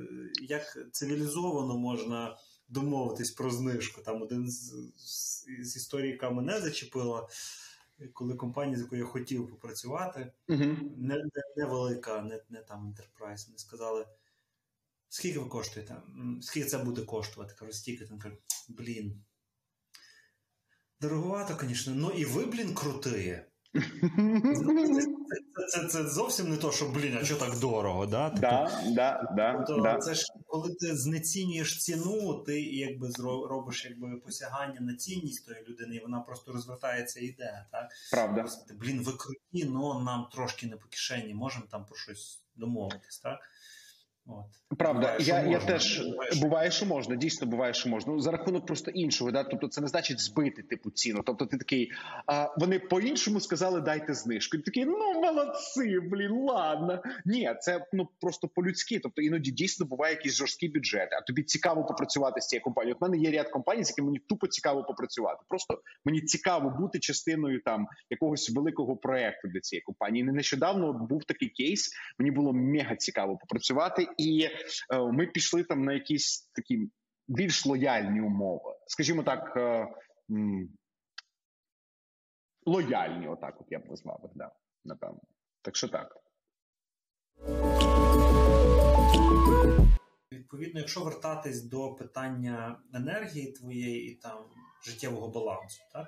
[0.42, 2.38] як цивілізовано можна
[2.70, 4.02] домовитись про знижку.
[4.02, 7.28] Там один з, з, з історій, яка мене зачепила.
[8.14, 10.78] коли компанія, з якою я хотів попрацювати, uh-huh.
[10.98, 14.06] не, не, не велика, не не там Enterprise, вони сказали,
[15.10, 15.96] скільки ви коштуєте?
[16.42, 17.56] Скільки це буде коштувати?
[17.60, 18.36] Кажу, стільки там кажу,
[18.70, 19.24] блін.
[21.02, 23.46] Дороговато, звісно, ну і ви, блін, крутиє.
[23.74, 28.30] Це це, це, зовсім не то, що, блін, а що так дорого, да?
[28.30, 29.98] Типу, да, да, да, тобто, да.
[29.98, 33.10] Це ж коли ти знецінюєш ціну, ти якби
[33.50, 37.66] робиш якби посягання на цінність тої людини, і вона просто розвертається і йде.
[37.72, 37.90] Так?
[38.12, 38.46] Правда.
[38.80, 43.20] Блін, ви круті, але нам трошки не по кишені, можемо там про щось домовитись.
[43.20, 43.40] так?
[44.30, 44.78] От.
[44.78, 48.14] Правда, буває, я я теж буває, буває, що можна, дійсно буває, що можна.
[48.14, 49.32] Ну, за рахунок просто іншого.
[49.32, 49.44] Да?
[49.44, 51.22] Тобто це не значить збити типу ціну.
[51.26, 51.92] Тобто ти такий,
[52.26, 54.58] а вони по-іншому сказали, дайте знижку.
[54.58, 57.02] І ти такий, ну молодці, блін, ладно.
[57.26, 59.00] Ні, це ну просто по-людськи.
[59.00, 62.96] Тобто іноді дійсно буває якісь жорсткі бюджети, а тобі цікаво попрацювати з цією компанією.
[62.96, 65.44] От в мене є ряд компаній, з якими мені тупо цікаво попрацювати.
[65.48, 70.24] Просто мені цікаво бути частиною там якогось великого проекту для цієї компанії.
[70.24, 71.92] Не нещодавно був такий кейс.
[72.20, 76.90] Мені було мега цікаво попрацювати і е, ми пішли там на якісь такі
[77.28, 79.88] більш лояльні умови, скажімо так, е,
[82.66, 84.52] лояльні, отак, от я б назвав їх, да,
[84.86, 85.22] напевно.
[85.62, 86.18] Так що так.
[90.32, 94.46] Відповідно, якщо вертатись до питання енергії твоєї і там
[94.86, 96.08] життєвого балансу, так?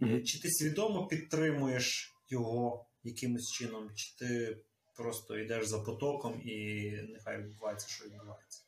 [0.00, 0.22] Mm-hmm.
[0.22, 4.58] Чи ти свідомо підтримуєш його якимось чином, чи ти
[4.96, 8.62] просто йдеш за потоком і нехай відбувається, що відбувається?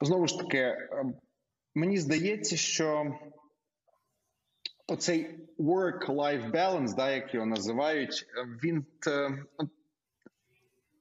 [0.00, 1.14] Знову ж таки, ем,
[1.74, 3.18] мені здається, що
[4.86, 9.44] оцей work-life balance, да, як його називають, ем, він е,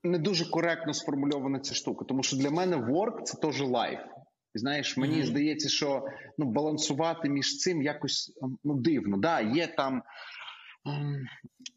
[0.04, 4.06] не дуже коректно сформульована ця штука, тому що для мене work– це теж life.
[4.54, 5.26] Знаєш, мені mm-hmm.
[5.26, 6.06] здається, що
[6.38, 9.18] ну балансувати між цим якось ем, ну дивно.
[9.18, 10.04] Да, є там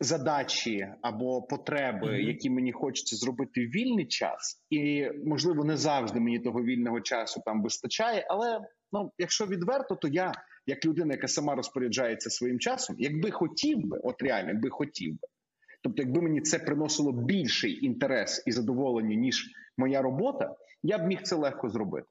[0.01, 2.27] задачі або потреби, mm-hmm.
[2.27, 7.43] які мені хочеться зробити в вільний час, і можливо не завжди мені того вільного часу
[7.45, 8.27] там вистачає.
[8.31, 8.61] Але
[8.93, 10.33] ну, якщо відверто, то я,
[10.67, 15.29] як людина, яка сама розпоряджається своїм часом, якби хотів би, от реально, якби хотів би.
[15.83, 21.23] Тобто, якби мені це приносило більший інтерес і задоволення, ніж моя робота, я б міг
[21.23, 22.09] це легко зробити.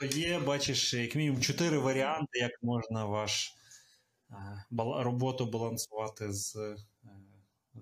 [0.00, 3.56] То є, бачиш, як мінімум чотири варіанти, як можна ваш
[4.32, 4.64] Е,
[5.02, 6.76] роботу балансувати з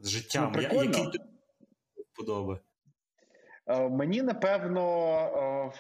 [0.03, 0.53] з життям.
[0.57, 1.19] Ну, Я, Який тобі
[2.13, 2.59] вподоби?
[3.67, 5.73] Е, мені напевно,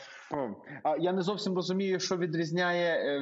[1.00, 3.20] я не зовсім розумію, що відрізняє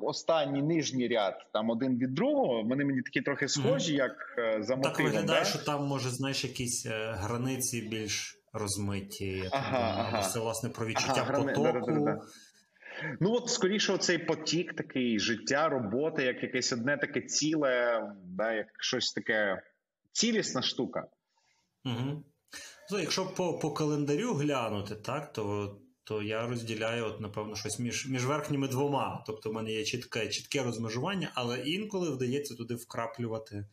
[0.00, 2.62] останній нижній ряд там один від другого.
[2.62, 4.12] Вони мені такі трохи схожі, як
[4.60, 4.82] за мотивом.
[4.82, 5.44] Так виглядає, да?
[5.44, 9.48] що там може знаєш якісь границі більш розмиті.
[9.50, 10.22] Ага, ага.
[10.22, 11.62] Це власне про відчуття ага, потоку.
[11.62, 12.20] Да, да, да,
[13.20, 18.66] Ну от скоріше, цей потік, такий життя, робота, як якесь одне таке ціле, да, як
[18.80, 19.62] щось таке
[20.12, 21.06] цілісна штука.
[21.84, 22.24] Угу.
[22.90, 28.08] Ну, Якщо по по календарю глянути, так, то то я розділяю, от, напевно, щось між
[28.08, 29.24] між верхніми двома.
[29.26, 33.64] Тобто, в мене є чітке чітке розмежування, але інколи вдається туди вкраплювати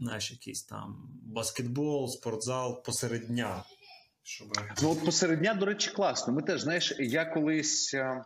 [0.00, 3.64] знаєш, якийсь там баскетбол, спортзал посеред дня.
[4.22, 4.48] Щоб...
[4.82, 6.32] Ну от посеред дня, до речі, класно.
[6.32, 8.24] Ми теж знаєш, я колись е,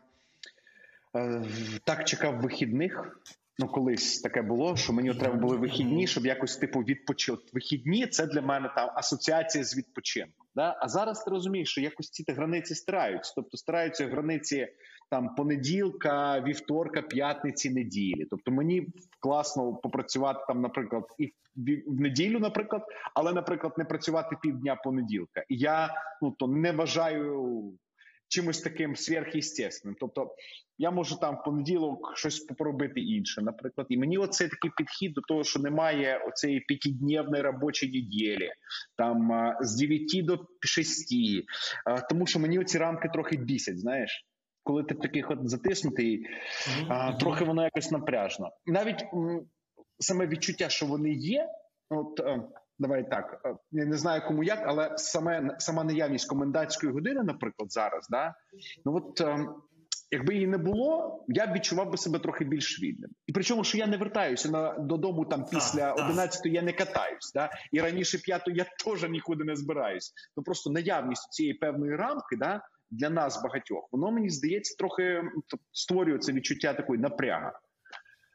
[1.17, 1.45] е,
[1.85, 3.21] так чекав вихідних.
[3.61, 7.43] Ну, колись таке було, що мені треба були вихідні, щоб якось типу відпочити.
[7.53, 10.47] Вихідні це для мене там асоціація з відпочинком.
[10.55, 10.77] Да?
[10.81, 13.33] А зараз ти розумієш, що якось ці границі стираються.
[13.37, 14.69] Тобто стараються границі
[15.11, 18.27] там понеділка, вівторка, п'ятниці, неділі.
[18.31, 18.87] Тобто мені
[19.21, 21.33] класно попрацювати там, наприклад, і
[21.87, 22.83] в неділю, наприклад,
[23.15, 25.45] але, наприклад, не працювати півдня понеділка.
[25.49, 27.73] І я ну то не вважаю
[28.29, 29.97] чимось таким сверхъестественним.
[30.01, 30.35] Тобто
[30.79, 35.21] я можу там в понеділок щось поробити інше, наприклад, і мені оцей такий підхід до
[35.21, 38.51] того, що немає оцеї п'ятидневної робочої неділі,
[38.97, 41.15] там з 9 до 6,
[42.11, 44.25] тому що мені оці рамки трохи бісять, знаєш
[44.63, 47.19] коли ти таких от затиснутий, mm-hmm.
[47.19, 48.51] трохи воно якось напряжно.
[48.67, 49.47] Навіть м,
[49.99, 51.49] саме відчуття, що вони є,
[51.91, 52.21] от.
[52.79, 57.73] Давай так, е, я не знаю кому як, але саме сама наявність комендантської години, наприклад,
[57.73, 58.35] зараз, да
[58.85, 59.47] ну от е,
[60.11, 63.11] якби її не було, я б відчував би себе трохи більш вільним.
[63.27, 67.51] І причому, що я не вертаюся на додому там після 11 я не катаюсь, да
[67.73, 70.13] і раніше п'ятої я теж нікуди не збираюсь.
[70.37, 75.23] Ну просто наявність цієї певної рамки, да для нас багатьох, воно мені здається трохи
[75.73, 77.53] створює це відчуття такої напряги.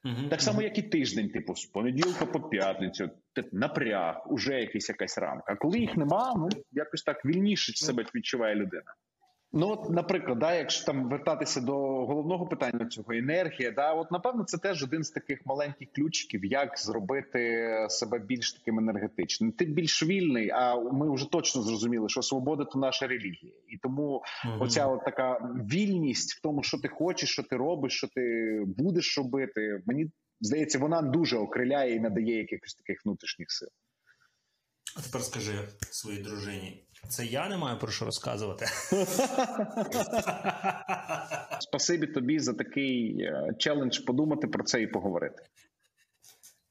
[0.06, 0.64] Uh-huh, так само, uh-huh.
[0.64, 3.10] як і тиждень, типу, з понеділка по п'ятницю,
[3.52, 5.54] напряг, уже якась якась рамка.
[5.54, 8.94] А коли їх нема, ну якось так вільніше себе відчуває людина.
[9.56, 11.74] Ну, от, наприклад, да, якщо там вертатися до
[12.06, 16.80] головного питання цього енергія, да, от напевно, це теж один з таких маленьких ключиків, як
[16.80, 19.52] зробити себе більш таким енергетичним.
[19.52, 24.24] Ти більш вільний, а ми вже точно зрозуміли, що свобода то наша релігія, і тому
[24.46, 24.58] угу.
[24.60, 29.18] оця от така вільність в тому, що ти хочеш, що ти робиш, що ти будеш
[29.18, 29.82] робити.
[29.86, 33.70] Мені здається, вона дуже окриляє і надає якихось таких внутрішніх сил.
[34.98, 35.54] А тепер скажи
[35.92, 36.84] своїй дружині.
[37.08, 38.66] Це я не маю про що розказувати.
[41.60, 45.44] Спасибі тобі за такий е, челендж подумати про це і поговорити.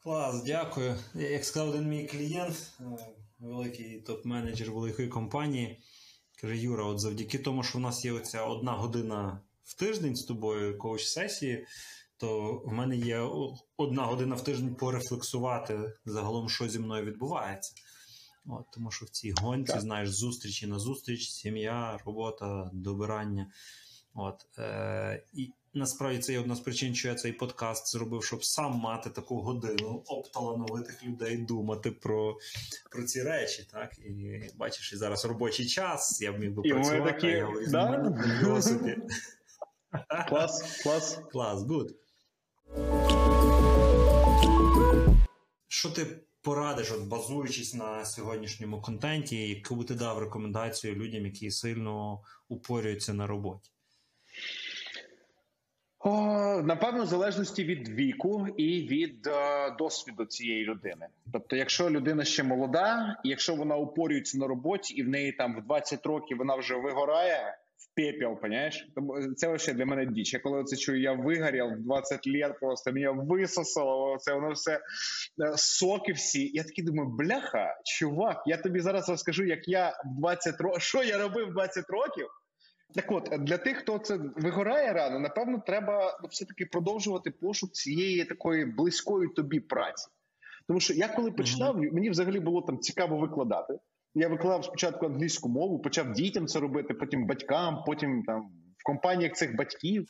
[0.02, 0.94] Клас, дякую.
[1.14, 2.84] Як сказав один мій клієнт, е,
[3.38, 5.80] великий топ-менеджер великої компанії,
[6.40, 10.24] каже: Юра, от завдяки тому, що в нас є оця одна година в тиждень з
[10.24, 11.66] тобою коуч-сесії,
[12.16, 13.18] то в мене є
[13.76, 17.74] одна година в тиждень порефлексувати загалом, що зі мною відбувається.
[18.46, 19.80] От, Тому що в цій гонці, так.
[19.80, 23.46] знаєш, зустрічі на зустріч, сім'я, робота, добирання.
[24.14, 28.44] От, е, І насправді це є одна з причин, що я цей подкаст зробив, щоб
[28.44, 32.38] сам мати таку годину обталановитих людей думати про
[32.90, 33.68] про ці речі.
[33.72, 33.98] так?
[33.98, 37.26] І бачиш, і зараз робочий час, я б міг би і працювати, такі...
[37.26, 38.12] я говорю, да?
[40.28, 41.20] Клас, клас.
[41.32, 41.96] Клас, good.
[45.68, 52.20] Що ти порадиш, от базуючись на сьогоднішньому контенті, яку ти дав рекомендацію людям, які сильно
[52.48, 53.70] упорюються на роботі?
[55.98, 61.06] О, Напевно, в залежності від віку і від е, досвіду цієї людини.
[61.32, 65.56] Тобто, якщо людина ще молода, і якщо вона упорюється на роботі, і в неї там
[65.56, 67.58] в 20 років вона вже вигорає,
[67.94, 68.88] пепел, понимаешь?
[69.36, 70.34] Це вообще для мене діч.
[70.34, 74.72] Я коли це чую, я вигорів в 20 лет, просто мене висосало, це воно все
[74.72, 74.80] е,
[75.56, 76.50] соки всі.
[76.54, 81.02] Я такий думаю, бляха, чувак, я тобі зараз розкажу, як я в 20 років, що
[81.02, 82.26] я робив 20 років.
[82.94, 88.64] Так от, для тих, хто це вигорає рано, напевно, треба все-таки продовжувати пошук цієї такої
[88.64, 90.08] близької тобі праці.
[90.66, 93.74] Тому що я коли починав, мені взагалі було там цікаво викладати.
[94.14, 98.42] Я викладав спочатку англійську мову, почав дітям це робити, потім батькам, потім там
[98.78, 100.06] в компаніях цих батьків.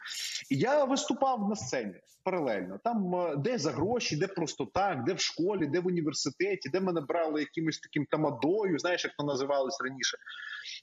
[0.50, 1.94] І я виступав на сцені
[2.24, 2.78] паралельно.
[2.84, 6.80] Там е, де за гроші, де просто так, де в школі, де в університеті, де
[6.80, 10.16] мене брали якимось таким тамадою, знаєш, як то називалось раніше.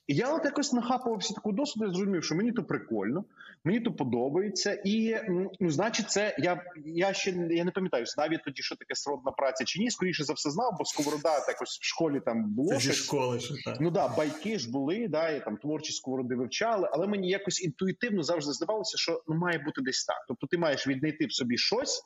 [0.06, 3.24] І я от якось нахапувався таку досвіду і зрозумів, що мені то прикольно,
[3.64, 5.16] мені то подобається, і
[5.60, 9.64] ну, значить, це я я ще я не пам'ятаю навіть тоді, що таке сродна праця
[9.64, 9.90] чи ні.
[9.90, 13.40] Скоріше за все знав, бо сковорода якось в школі там було це зі школи.
[13.40, 13.76] Що, так.
[13.80, 18.22] Ну да, байки ж були, да, і там творчі сковороди вивчали, але мені якось інтуїтивно
[18.22, 20.24] завжди здавалося, що ну має бути десь так.
[20.28, 22.02] Тобто, ти маєш віднайти в собі щось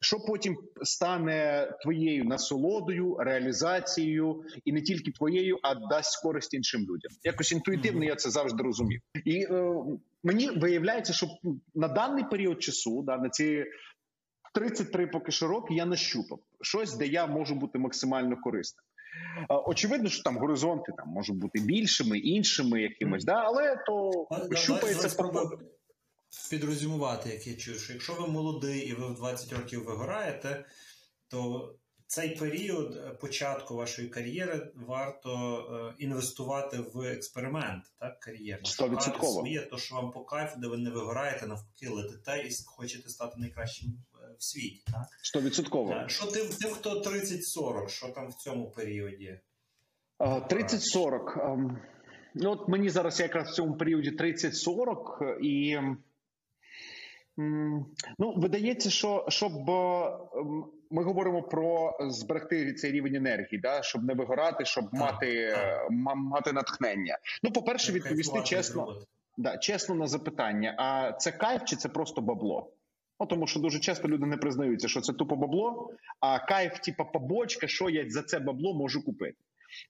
[0.00, 7.12] що потім стане твоєю насолодою, реалізацією, і не тільки твоєю, а дасть користь іншим людям.
[7.22, 9.00] Якось інтуїтивно я це завжди розумів.
[9.24, 9.74] І е,
[10.22, 11.26] мені виявляється, що
[11.74, 13.64] на даний період часу, да, на ці
[14.54, 18.84] 33 поки що роки, я нащупав щось, де я можу бути максимально корисним.
[19.48, 25.50] Очевидно, що там горизонти там можуть бути більшими, іншими якимось, да, але то щупається по
[26.50, 30.64] підрозумувати, як я чую, що якщо ви молодий і ви в 20 років вигораєте,
[31.28, 31.70] то
[32.06, 35.58] цей період початку вашої кар'єри варто
[35.98, 38.72] е, інвестувати в експеримент, так, кар'єрний.
[38.72, 43.08] Шукати своє, то що вам по кайфу, де ви не вигораєте, навпаки, летите і хочете
[43.08, 44.82] стати найкращим е, в світі.
[44.86, 45.06] так?
[45.22, 46.08] Стовідсотково.
[46.08, 49.40] Що тим, тим, хто 30-40, що там в цьому періоді?
[50.20, 51.52] 30-40.
[51.52, 51.78] Ем,
[52.34, 55.78] ну, от мені зараз якраз в цьому періоді 30-40, і
[58.18, 64.14] Ну, видається, що щоб ем, ми говоримо про зберегти цей рівень енергії, да, щоб не
[64.14, 65.90] вигорати, щоб так, мати так.
[66.16, 67.18] мати натхнення.
[67.42, 69.02] Ну, по перше, відповісти чесно,
[69.36, 72.72] да, чесно на запитання: а це кайф чи це просто бабло?
[73.20, 77.04] Ну, тому що дуже часто люди не признаються, що це тупо бабло, а кайф, типа
[77.04, 79.36] побочка, що я за це бабло можу купити.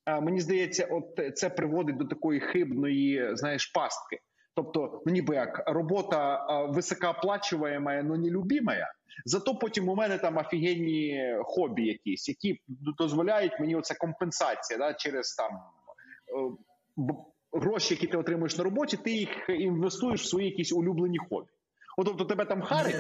[0.04, 4.18] А, Мені здається, от це приводить до такої хибної, знаєш, пастки.
[4.56, 8.92] Тобто, ну ніби як робота високооплачуваема, але не любимая,
[9.24, 12.60] Зато потім у мене там офігенні хобі, якісь, які
[12.98, 17.14] дозволяють мені оця компенсація да, через там е,
[17.52, 21.48] гроші, які ти отримуєш на роботі, ти їх інвестуєш в свої якісь улюблені хобі.
[21.96, 22.96] От, тобто тебе там харить.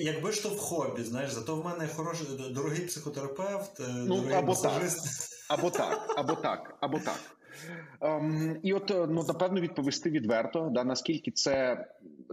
[0.00, 4.34] Якби ж то в хобі, знаєш, зато в мене хороший дорогий психотерапевт, е, ну, дорогий
[4.34, 5.30] або масажист.
[5.48, 7.20] так, або так, або так, або так.
[8.00, 11.86] Ем, І от ну напевно відповісти відверто, да наскільки це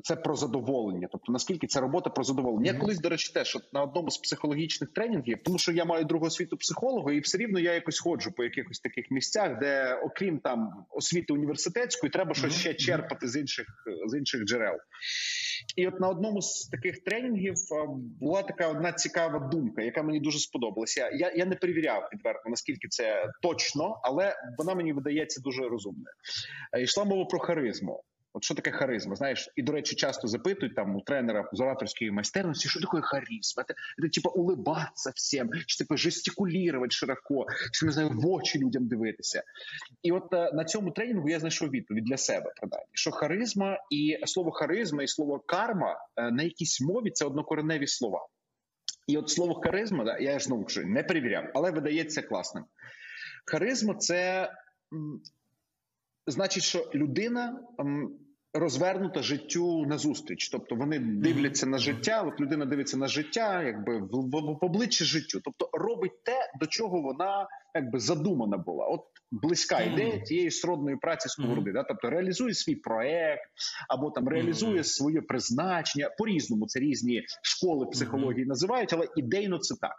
[0.04, 1.08] це про задоволення.
[1.12, 2.72] Тобто наскільки це робота про задоволення.
[2.72, 2.76] Mm-hmm.
[2.76, 6.06] Я колись, до речі, теж от на одному з психологічних тренінгів, тому що я маю
[6.06, 10.40] другу освіту психолога, і все рівно я якось ходжу по якихось таких місцях, де, окрім
[10.40, 12.60] там освіти університетської, треба щось mm-hmm.
[12.60, 13.68] ще черпати з інших
[14.08, 14.76] з інших джерел.
[15.76, 17.56] І от на одному з таких тренінгів
[18.20, 21.10] була така одна цікава думка, яка мені дуже сподобалася.
[21.14, 26.16] Я я не перевіряв відверто, наскільки це точно, але вона мені видається дуже розумною.
[26.80, 28.04] Йшла мова про харизму.
[28.34, 29.16] От що таке харизма?
[29.16, 33.64] Знаєш, і до речі, часто запитують там у тренера з ораторської майстерності, що таке харизма?
[33.68, 38.88] Це, це типа улибатися всім, чи типа жестикулювати широко, чи не знаю, в очі людям
[38.88, 39.44] дивитися.
[40.04, 44.18] І от е, на цьому тренінгу я знайшов відповідь для себе принаймні, що харизма і
[44.26, 48.28] слово харизма і слово карма е, на якійсь мові це однокореневі слова.
[49.08, 52.66] І от слово харизма, да, я ж знову не перевіряв, але видається класним.
[53.46, 54.50] Харизма це
[56.28, 58.20] значить, що людина ем,
[58.54, 60.50] розвернута життю назустріч.
[60.50, 62.22] Тобто вони дивляться на життя.
[62.22, 65.40] От людина дивиться на життя, якби в, в, в обличчя життю.
[65.44, 68.86] Тобто робить те, до чого вона якби задумана була.
[68.86, 69.02] От
[69.32, 71.72] близька ідея тієї сродної праці сковороди.
[71.72, 71.84] Да?
[71.84, 73.50] Тобто реалізує свій проект
[73.90, 76.68] або там реалізує своє призначення по різному.
[76.68, 79.96] Це різні школи психології називають, але ідейно це так.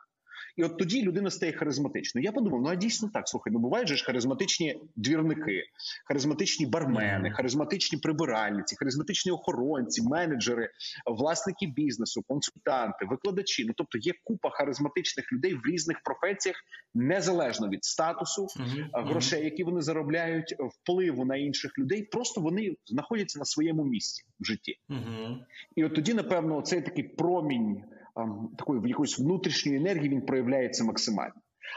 [0.56, 2.24] І от тоді людина стає харизматичною.
[2.24, 5.64] Я подумав, ну а дійсно так слухай, ну бувають же ж харизматичні двірники,
[6.08, 10.68] харизматичні бармени, харизматичні прибиральниці, харизматичні охоронці, менеджери,
[11.06, 13.64] власники бізнесу, консультанти, викладачі.
[13.64, 16.56] Ну тобто є купа харизматичних людей в різних професіях,
[16.94, 19.06] незалежно від статусу, uh-huh.
[19.08, 22.02] грошей, які вони заробляють, впливу на інших людей.
[22.02, 24.78] Просто вони знаходяться на своєму місці в житті.
[25.76, 27.84] І от тоді, напевно, цей такий промінь
[28.58, 31.34] такої в якоїсь внутрішньої енергії він проявляється максимально.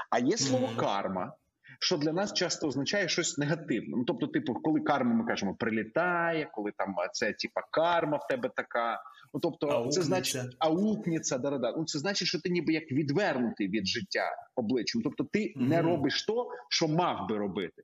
[0.10, 1.34] А є слово карма,
[1.80, 3.98] що для нас часто означає щось негативне.
[3.98, 8.50] Ну тобто, типу, коли карма, ми кажемо, прилітає, коли там це типа карма в тебе
[8.56, 9.00] така.
[9.34, 10.00] Ну тобто, аукніця.
[10.00, 11.74] це значить аукніця, да-да-да.
[11.78, 15.02] Ну це значить, що ти ніби як відвернутий від життя обличчям.
[15.02, 15.68] Тобто, ти mm-hmm.
[15.68, 17.84] не робиш то, що мав би робити.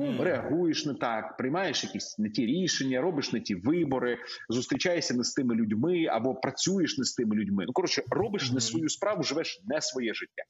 [0.00, 4.18] Ну, реагуєш не так, приймаєш якісь не ті рішення, робиш не ті вибори,
[4.48, 7.64] зустрічаєшся не з тими людьми або працюєш не з тими людьми.
[7.66, 10.42] Ну коротше, робиш не свою справу, живеш не своє життя.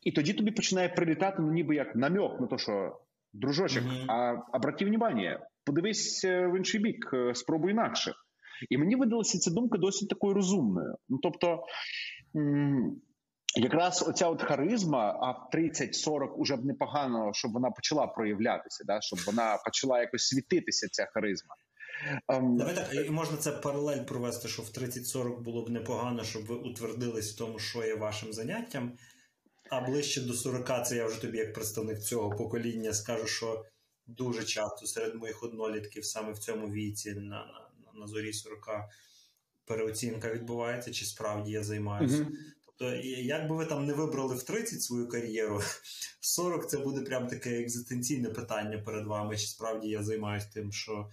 [0.00, 2.96] І тоді тобі починає прилітати, ну ніби як намьок на те, що
[3.32, 8.12] дружочок, а а братів внимання, подивись е, в інший бік, е, спробуй інакше.
[8.70, 10.94] І мені видалася ця думка досить такою розумною.
[11.08, 11.64] Ну тобто.
[12.36, 13.00] М-
[13.54, 19.00] Якраз оця от харизма, а в 30-40 уже б непогано, щоб вона почала проявлятися, да?
[19.00, 21.54] щоб вона почала якось світитися, ця харизма.
[22.28, 26.54] Давай так, і можна це паралель провести, що в 30-40 було б непогано, щоб ви
[26.54, 28.92] утвердились в тому, що є вашим заняттям.
[29.70, 33.64] А ближче до 40 це я вже тобі, як представник цього покоління, скажу, що
[34.06, 38.68] дуже часто серед моїх однолітків саме в цьому віці, на на, на зорі 40
[39.64, 42.16] переоцінка відбувається, чи справді я займаюся.
[42.16, 42.36] Uh-huh.
[42.82, 45.60] То як би ви там не вибрали в 30 свою кар'єру,
[46.20, 49.36] 40 це буде прям таке екзистенційне питання перед вами.
[49.36, 51.10] Чи справді я займаюся тим, що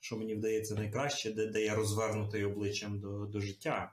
[0.00, 3.92] що мені вдається найкраще, де де я розвернутий обличчям до до життя.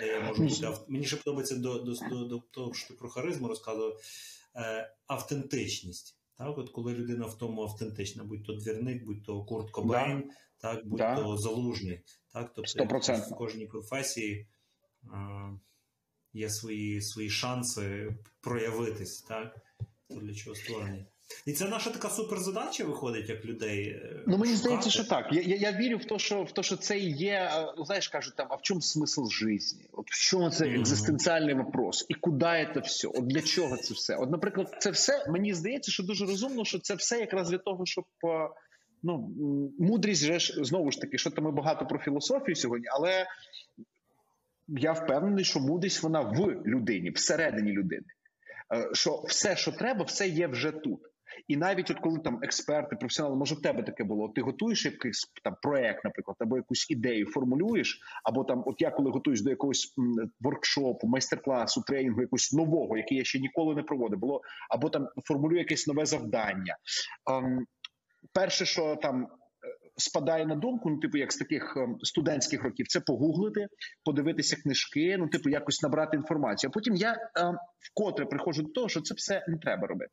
[0.00, 3.08] Де я можу бути Мені ще подобається до до, до, до того, що ти про
[3.08, 4.00] харизму розказував,
[4.56, 6.16] е, автентичність.
[6.36, 10.34] Так, от коли людина в тому автентична, будь то двірник, будь то Курт Кобейн, да.
[10.58, 11.16] так, будь да.
[11.16, 12.00] то залужний.
[12.32, 13.30] Так, тобто 100%.
[13.30, 14.46] в кожній професії.
[15.04, 15.58] Е,
[16.32, 19.56] є свої свої шанси проявитись, так?
[20.08, 21.06] То для чого створені.
[21.46, 23.88] І це наша така суперзадача виходить як людей.
[23.88, 25.32] Е, ну мені здається, що так.
[25.32, 27.50] Я я, я вірю в те, що в що це є.
[27.78, 29.76] Ну, знаєш, кажуть там, а в чому смисл життя?
[29.92, 32.06] От в чому це екзистенціальний вопрос?
[32.08, 33.08] І куди це все?
[33.08, 34.16] От для чого це все?
[34.16, 37.86] От, наприклад, це все мені здається, що дуже розумно, що це все якраз для того,
[37.86, 38.04] щоб
[39.02, 39.34] ну
[39.78, 43.26] мудрість же ж знову ж таки, що там ми багато про філософію сьогодні, але
[44.68, 48.06] я впевнений, що мудрість вона в людині, всередині людини.
[48.74, 51.00] Е, що все, що треба, все є вже тут.
[51.48, 55.32] І навіть от коли там експерти, професіонали, може в тебе таке було, ти готуєш якийсь
[55.44, 59.94] там проект, наприклад, або якусь ідею формулюєш, або там, от я коли готуюсь до якогось
[60.40, 64.40] воркшопу, майстер-класу, тренінгу, якогось нового, який я ще ніколи не проводив, було
[64.70, 66.76] або там формулюю якесь нове завдання.
[67.30, 67.66] Ем,
[68.32, 69.28] перше, що там
[69.98, 73.66] спадає на думку, ну, типу, як з таких ем, студентських років, це погуглити,
[74.04, 76.70] подивитися книжки, ну, типу, якось набрати інформацію.
[76.70, 77.18] А потім я е,
[77.78, 80.10] вкотре приходжу до того, що це все не треба робити.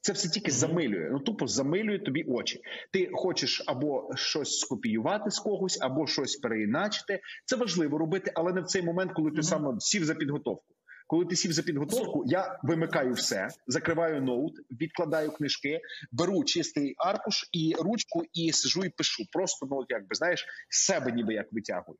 [0.00, 1.08] Це все тільки замилює.
[1.12, 2.60] Ну тупо замилює тобі очі.
[2.92, 7.20] Ти хочеш або щось скопіювати з когось, або щось переіначити.
[7.44, 10.73] Це важливо робити, але не в цей момент, коли ти саме сів за підготовку
[11.14, 15.80] Коли ти сів за підготовку, я вимикаю все, закриваю ноут, відкладаю книжки,
[16.12, 19.22] беру чистий аркуш і ручку, і сижу і пишу.
[19.32, 21.98] Просто ну якби знаєш, себе ніби як витягую.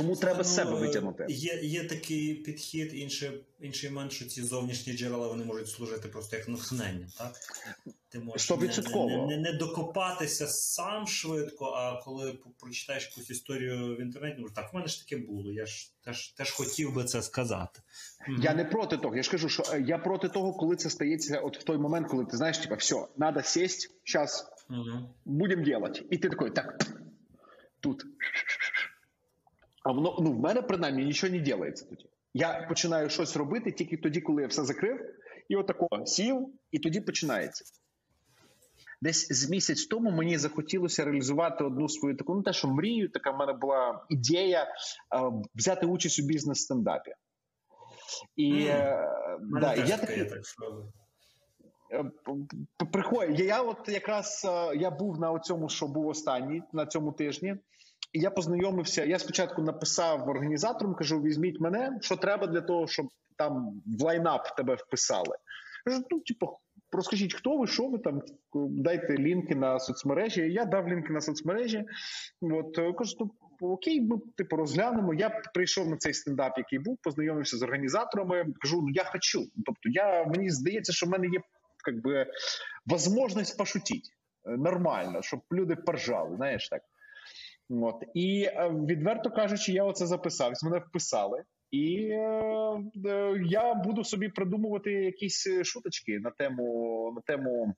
[0.00, 1.26] Тому треба з себе Ну, витягнути.
[1.28, 6.36] Є, є такий підхід, інший, інший момент, що ці зовнішні джерела вони можуть служити просто
[6.36, 7.32] як натхнення, так?
[8.08, 14.00] Ти можеш не, не, не, не докопатися сам швидко, а коли прочитаєш якусь історію в
[14.00, 17.22] інтернеті, можеш, так, в мене ж таке було, я ж теж, теж хотів би це
[17.22, 17.80] сказати.
[18.42, 19.16] Я не проти того.
[19.16, 22.08] Я ж кажу, що е, я проти того, коли це стається, от в той момент,
[22.08, 25.08] коли ти знаєш, типа, все, треба сесть, зараз Мгм.
[25.24, 26.02] будемо делать.
[26.10, 26.86] І ти такий, так,
[27.80, 28.04] тут.
[29.82, 32.06] А воно, ну, в мене принаймні нічого не ділається тоді.
[32.34, 35.00] Я починаю щось робити тільки тоді, коли я все закрив,
[35.48, 37.64] і отако сів, і тоді починається.
[39.02, 43.30] Десь з місяць тому мені захотілося реалізувати одну свою таку, ну те, що мрію, така
[43.30, 44.68] в мене була ідея е,
[45.54, 47.12] взяти участь у бізнес-стендапі.
[48.36, 48.62] І, Мгм.
[48.62, 50.42] е, да, і я такий, так
[51.92, 52.04] Е,
[53.36, 57.56] я от якраз е, я був на цьому, що був останній на цьому тижні,
[58.12, 59.04] і я познайомився.
[59.04, 63.06] Я спочатку написав організаторам, кажу: візьміть мене, що треба для того, щоб
[63.36, 65.36] там в лайнап тебе вписали.
[65.84, 66.58] Кажу, ну, типу,
[66.92, 68.22] розкажіть, хто ви, що ви там,
[68.54, 70.52] дайте лінки на соцмережі.
[70.52, 71.84] Я дав лінки на соцмережі.
[72.40, 73.30] От кажу, ну,
[73.60, 75.14] окей, ми типу розглянемо.
[75.14, 78.44] Я прийшов на цей стендап, який був, познайомився з організаторами.
[78.60, 79.40] Кажу, ну я хочу.
[79.66, 81.40] Тобто, я мені здається, що в мене є
[81.84, 82.26] как бы
[82.86, 84.10] возможность пошутить
[84.46, 86.82] е, нормально, щоб люди поржали, знаєш так.
[87.70, 88.04] От.
[88.14, 92.18] І е, відверто кажучи, я оце записався, мене вписали, і е,
[93.06, 97.74] е, я буду собі придумувати якісь е, шуточки на тему, на тему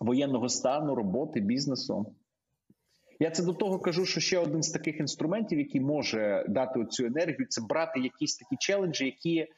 [0.00, 2.14] воєнного стану, роботи, бізнесу.
[3.20, 7.04] Я це до того кажу, що ще один з таких інструментів, який може дати цю
[7.04, 9.48] енергію, це брати якісь такі челенджі, які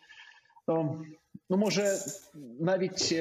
[1.51, 1.99] Ну, може,
[2.61, 3.13] навіть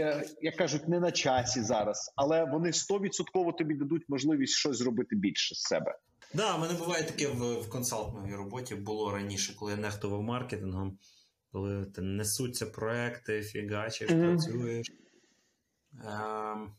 [0.42, 5.56] як кажуть, не на часі зараз, але вони 100% тобі дадуть можливість щось зробити більше
[5.56, 5.96] з себе.
[6.34, 8.76] Да, мене буває таке в, в консалтинговій роботі.
[8.76, 10.98] Було раніше, коли я нехтував маркетингом,
[11.52, 14.22] коли ти несуться проекти, фігачиш, Мгм.
[14.22, 14.88] працюєш.
[16.06, 16.74] Ем,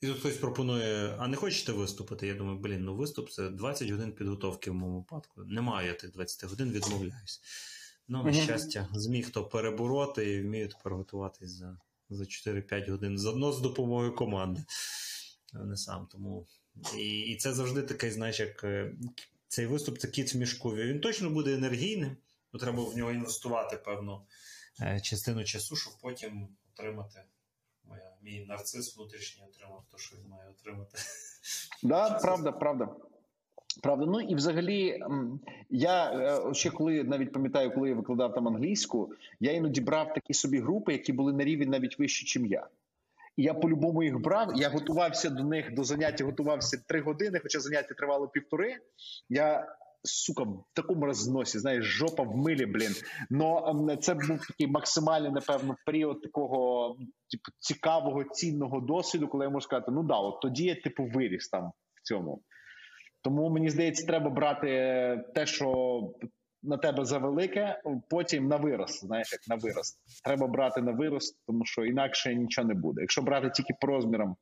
[0.00, 2.26] і тут хтось пропонує: а не хочете виступити?
[2.26, 5.44] Я думаю, блін, ну виступ це 20 годин підготовки в моєму випадку.
[5.44, 7.40] Немає я тих 20 годин, відмовляюсь.
[8.08, 8.40] Ну, на Мгм.
[8.42, 11.78] щастя, зміг то перебороти і вмію тепер готуватись за,
[12.10, 14.64] за 4-5 годин заодно з допомогою команди.
[15.52, 16.06] Не сам.
[16.06, 16.46] Тому
[16.98, 18.92] і, і це завжди такий, знаєш, як е,
[19.48, 20.74] цей виступ це кіт в мішку.
[20.74, 22.16] Він точно буде енергійним,
[22.52, 24.26] бо треба в нього інвестувати певну
[24.82, 27.22] е, частину часу, щоб потім отримати.
[27.84, 30.98] Моя, мій нарцис внутрішній отримав те, що він має отримати.
[31.82, 32.96] Да, правда, правда.
[33.82, 35.02] Правда, ну і взагалі,
[35.70, 40.34] я е, ще коли навіть пам'ятаю, коли я викладав там англійську, я іноді брав такі
[40.34, 42.68] собі групи, які були на рівень навіть вище, ніж я.
[43.40, 44.52] Я по-любому їх брав.
[44.56, 48.76] Я готувався до них до заняття, готувався три години, хоча заняття тривало півтори.
[49.28, 52.92] Я сука в такому розносі, знаєш, жопа в милі, блін.
[53.30, 56.96] Но ем, це був такий максимальний, напевно, період такого
[57.30, 61.48] типу, цікавого, цінного досвіду, коли я можу сказати, ну да, от тоді я типу виріс
[61.48, 62.42] там в цьому.
[63.22, 64.68] Тому мені здається, треба брати
[65.34, 66.00] те, що
[66.62, 69.00] на тебе завелике, потім на вирос.
[69.00, 69.98] Знаєш, як на вирос.
[70.24, 73.00] Треба брати на вирос, тому що інакше нічого не буде.
[73.00, 74.36] Якщо брати тільки по розмірам,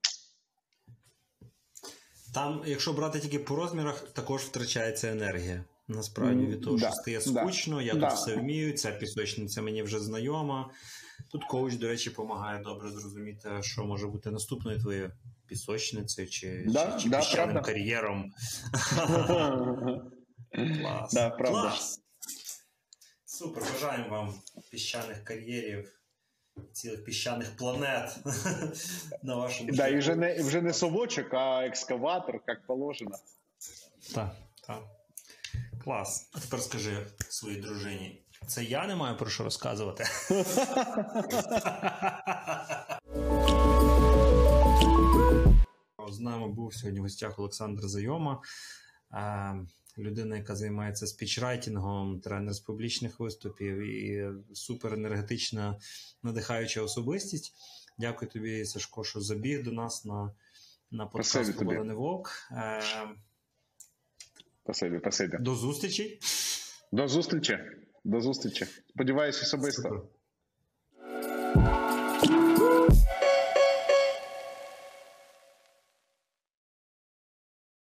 [2.34, 5.64] Там, якщо брати тільки по розмірах, також втрачається енергія.
[5.90, 8.08] Насправді, від того, Да, що стає да, скучно, я да.
[8.08, 10.70] тут все вмію, ця пісочниця мені вже знайома.
[11.32, 15.12] Тут коуч, до речі, допомагає добре зрозуміти, що може бути наступною твоєю
[15.46, 18.30] пісочницею чи, Да, чи, чи да, піщаним кар'єром.
[20.80, 21.12] Клас.
[21.12, 21.60] Да, правда.
[21.60, 22.00] Клас.
[23.38, 24.34] Супер, бажаємо вам
[24.70, 25.92] піщаних кар'єрів,
[26.72, 28.16] цілих піщаних планет
[29.22, 33.18] на вашому да, і вже не вже не совочок, а екскаватор, як положено.
[34.14, 34.36] Так,
[34.66, 34.82] так.
[35.84, 36.30] Клас.
[36.32, 38.22] А тепер скажи своїй дружині.
[38.46, 40.04] Це я не маю про що розказувати.
[46.10, 48.42] З нами був сьогодні в гостях Олександр Зайома,
[49.12, 49.54] е,
[49.98, 55.80] людина, яка займається спічрайтингом, тренер з публічних виступів і суперенергетична
[56.22, 57.54] надихаюча особистість.
[57.98, 60.32] Дякую тобі, Сашко, що забіг до нас на,
[60.90, 61.70] на подкаст Спасибі тобі.
[61.70, 62.30] «Свобода не вовк.
[62.52, 62.82] Е,
[64.62, 65.36] Спасибі, спасибі.
[65.40, 66.20] До зустрічі.
[66.92, 67.58] До зустрічі.
[68.04, 68.66] До зустрічі.
[68.88, 69.82] Сподіваюся, особисто.
[69.82, 70.17] Супер.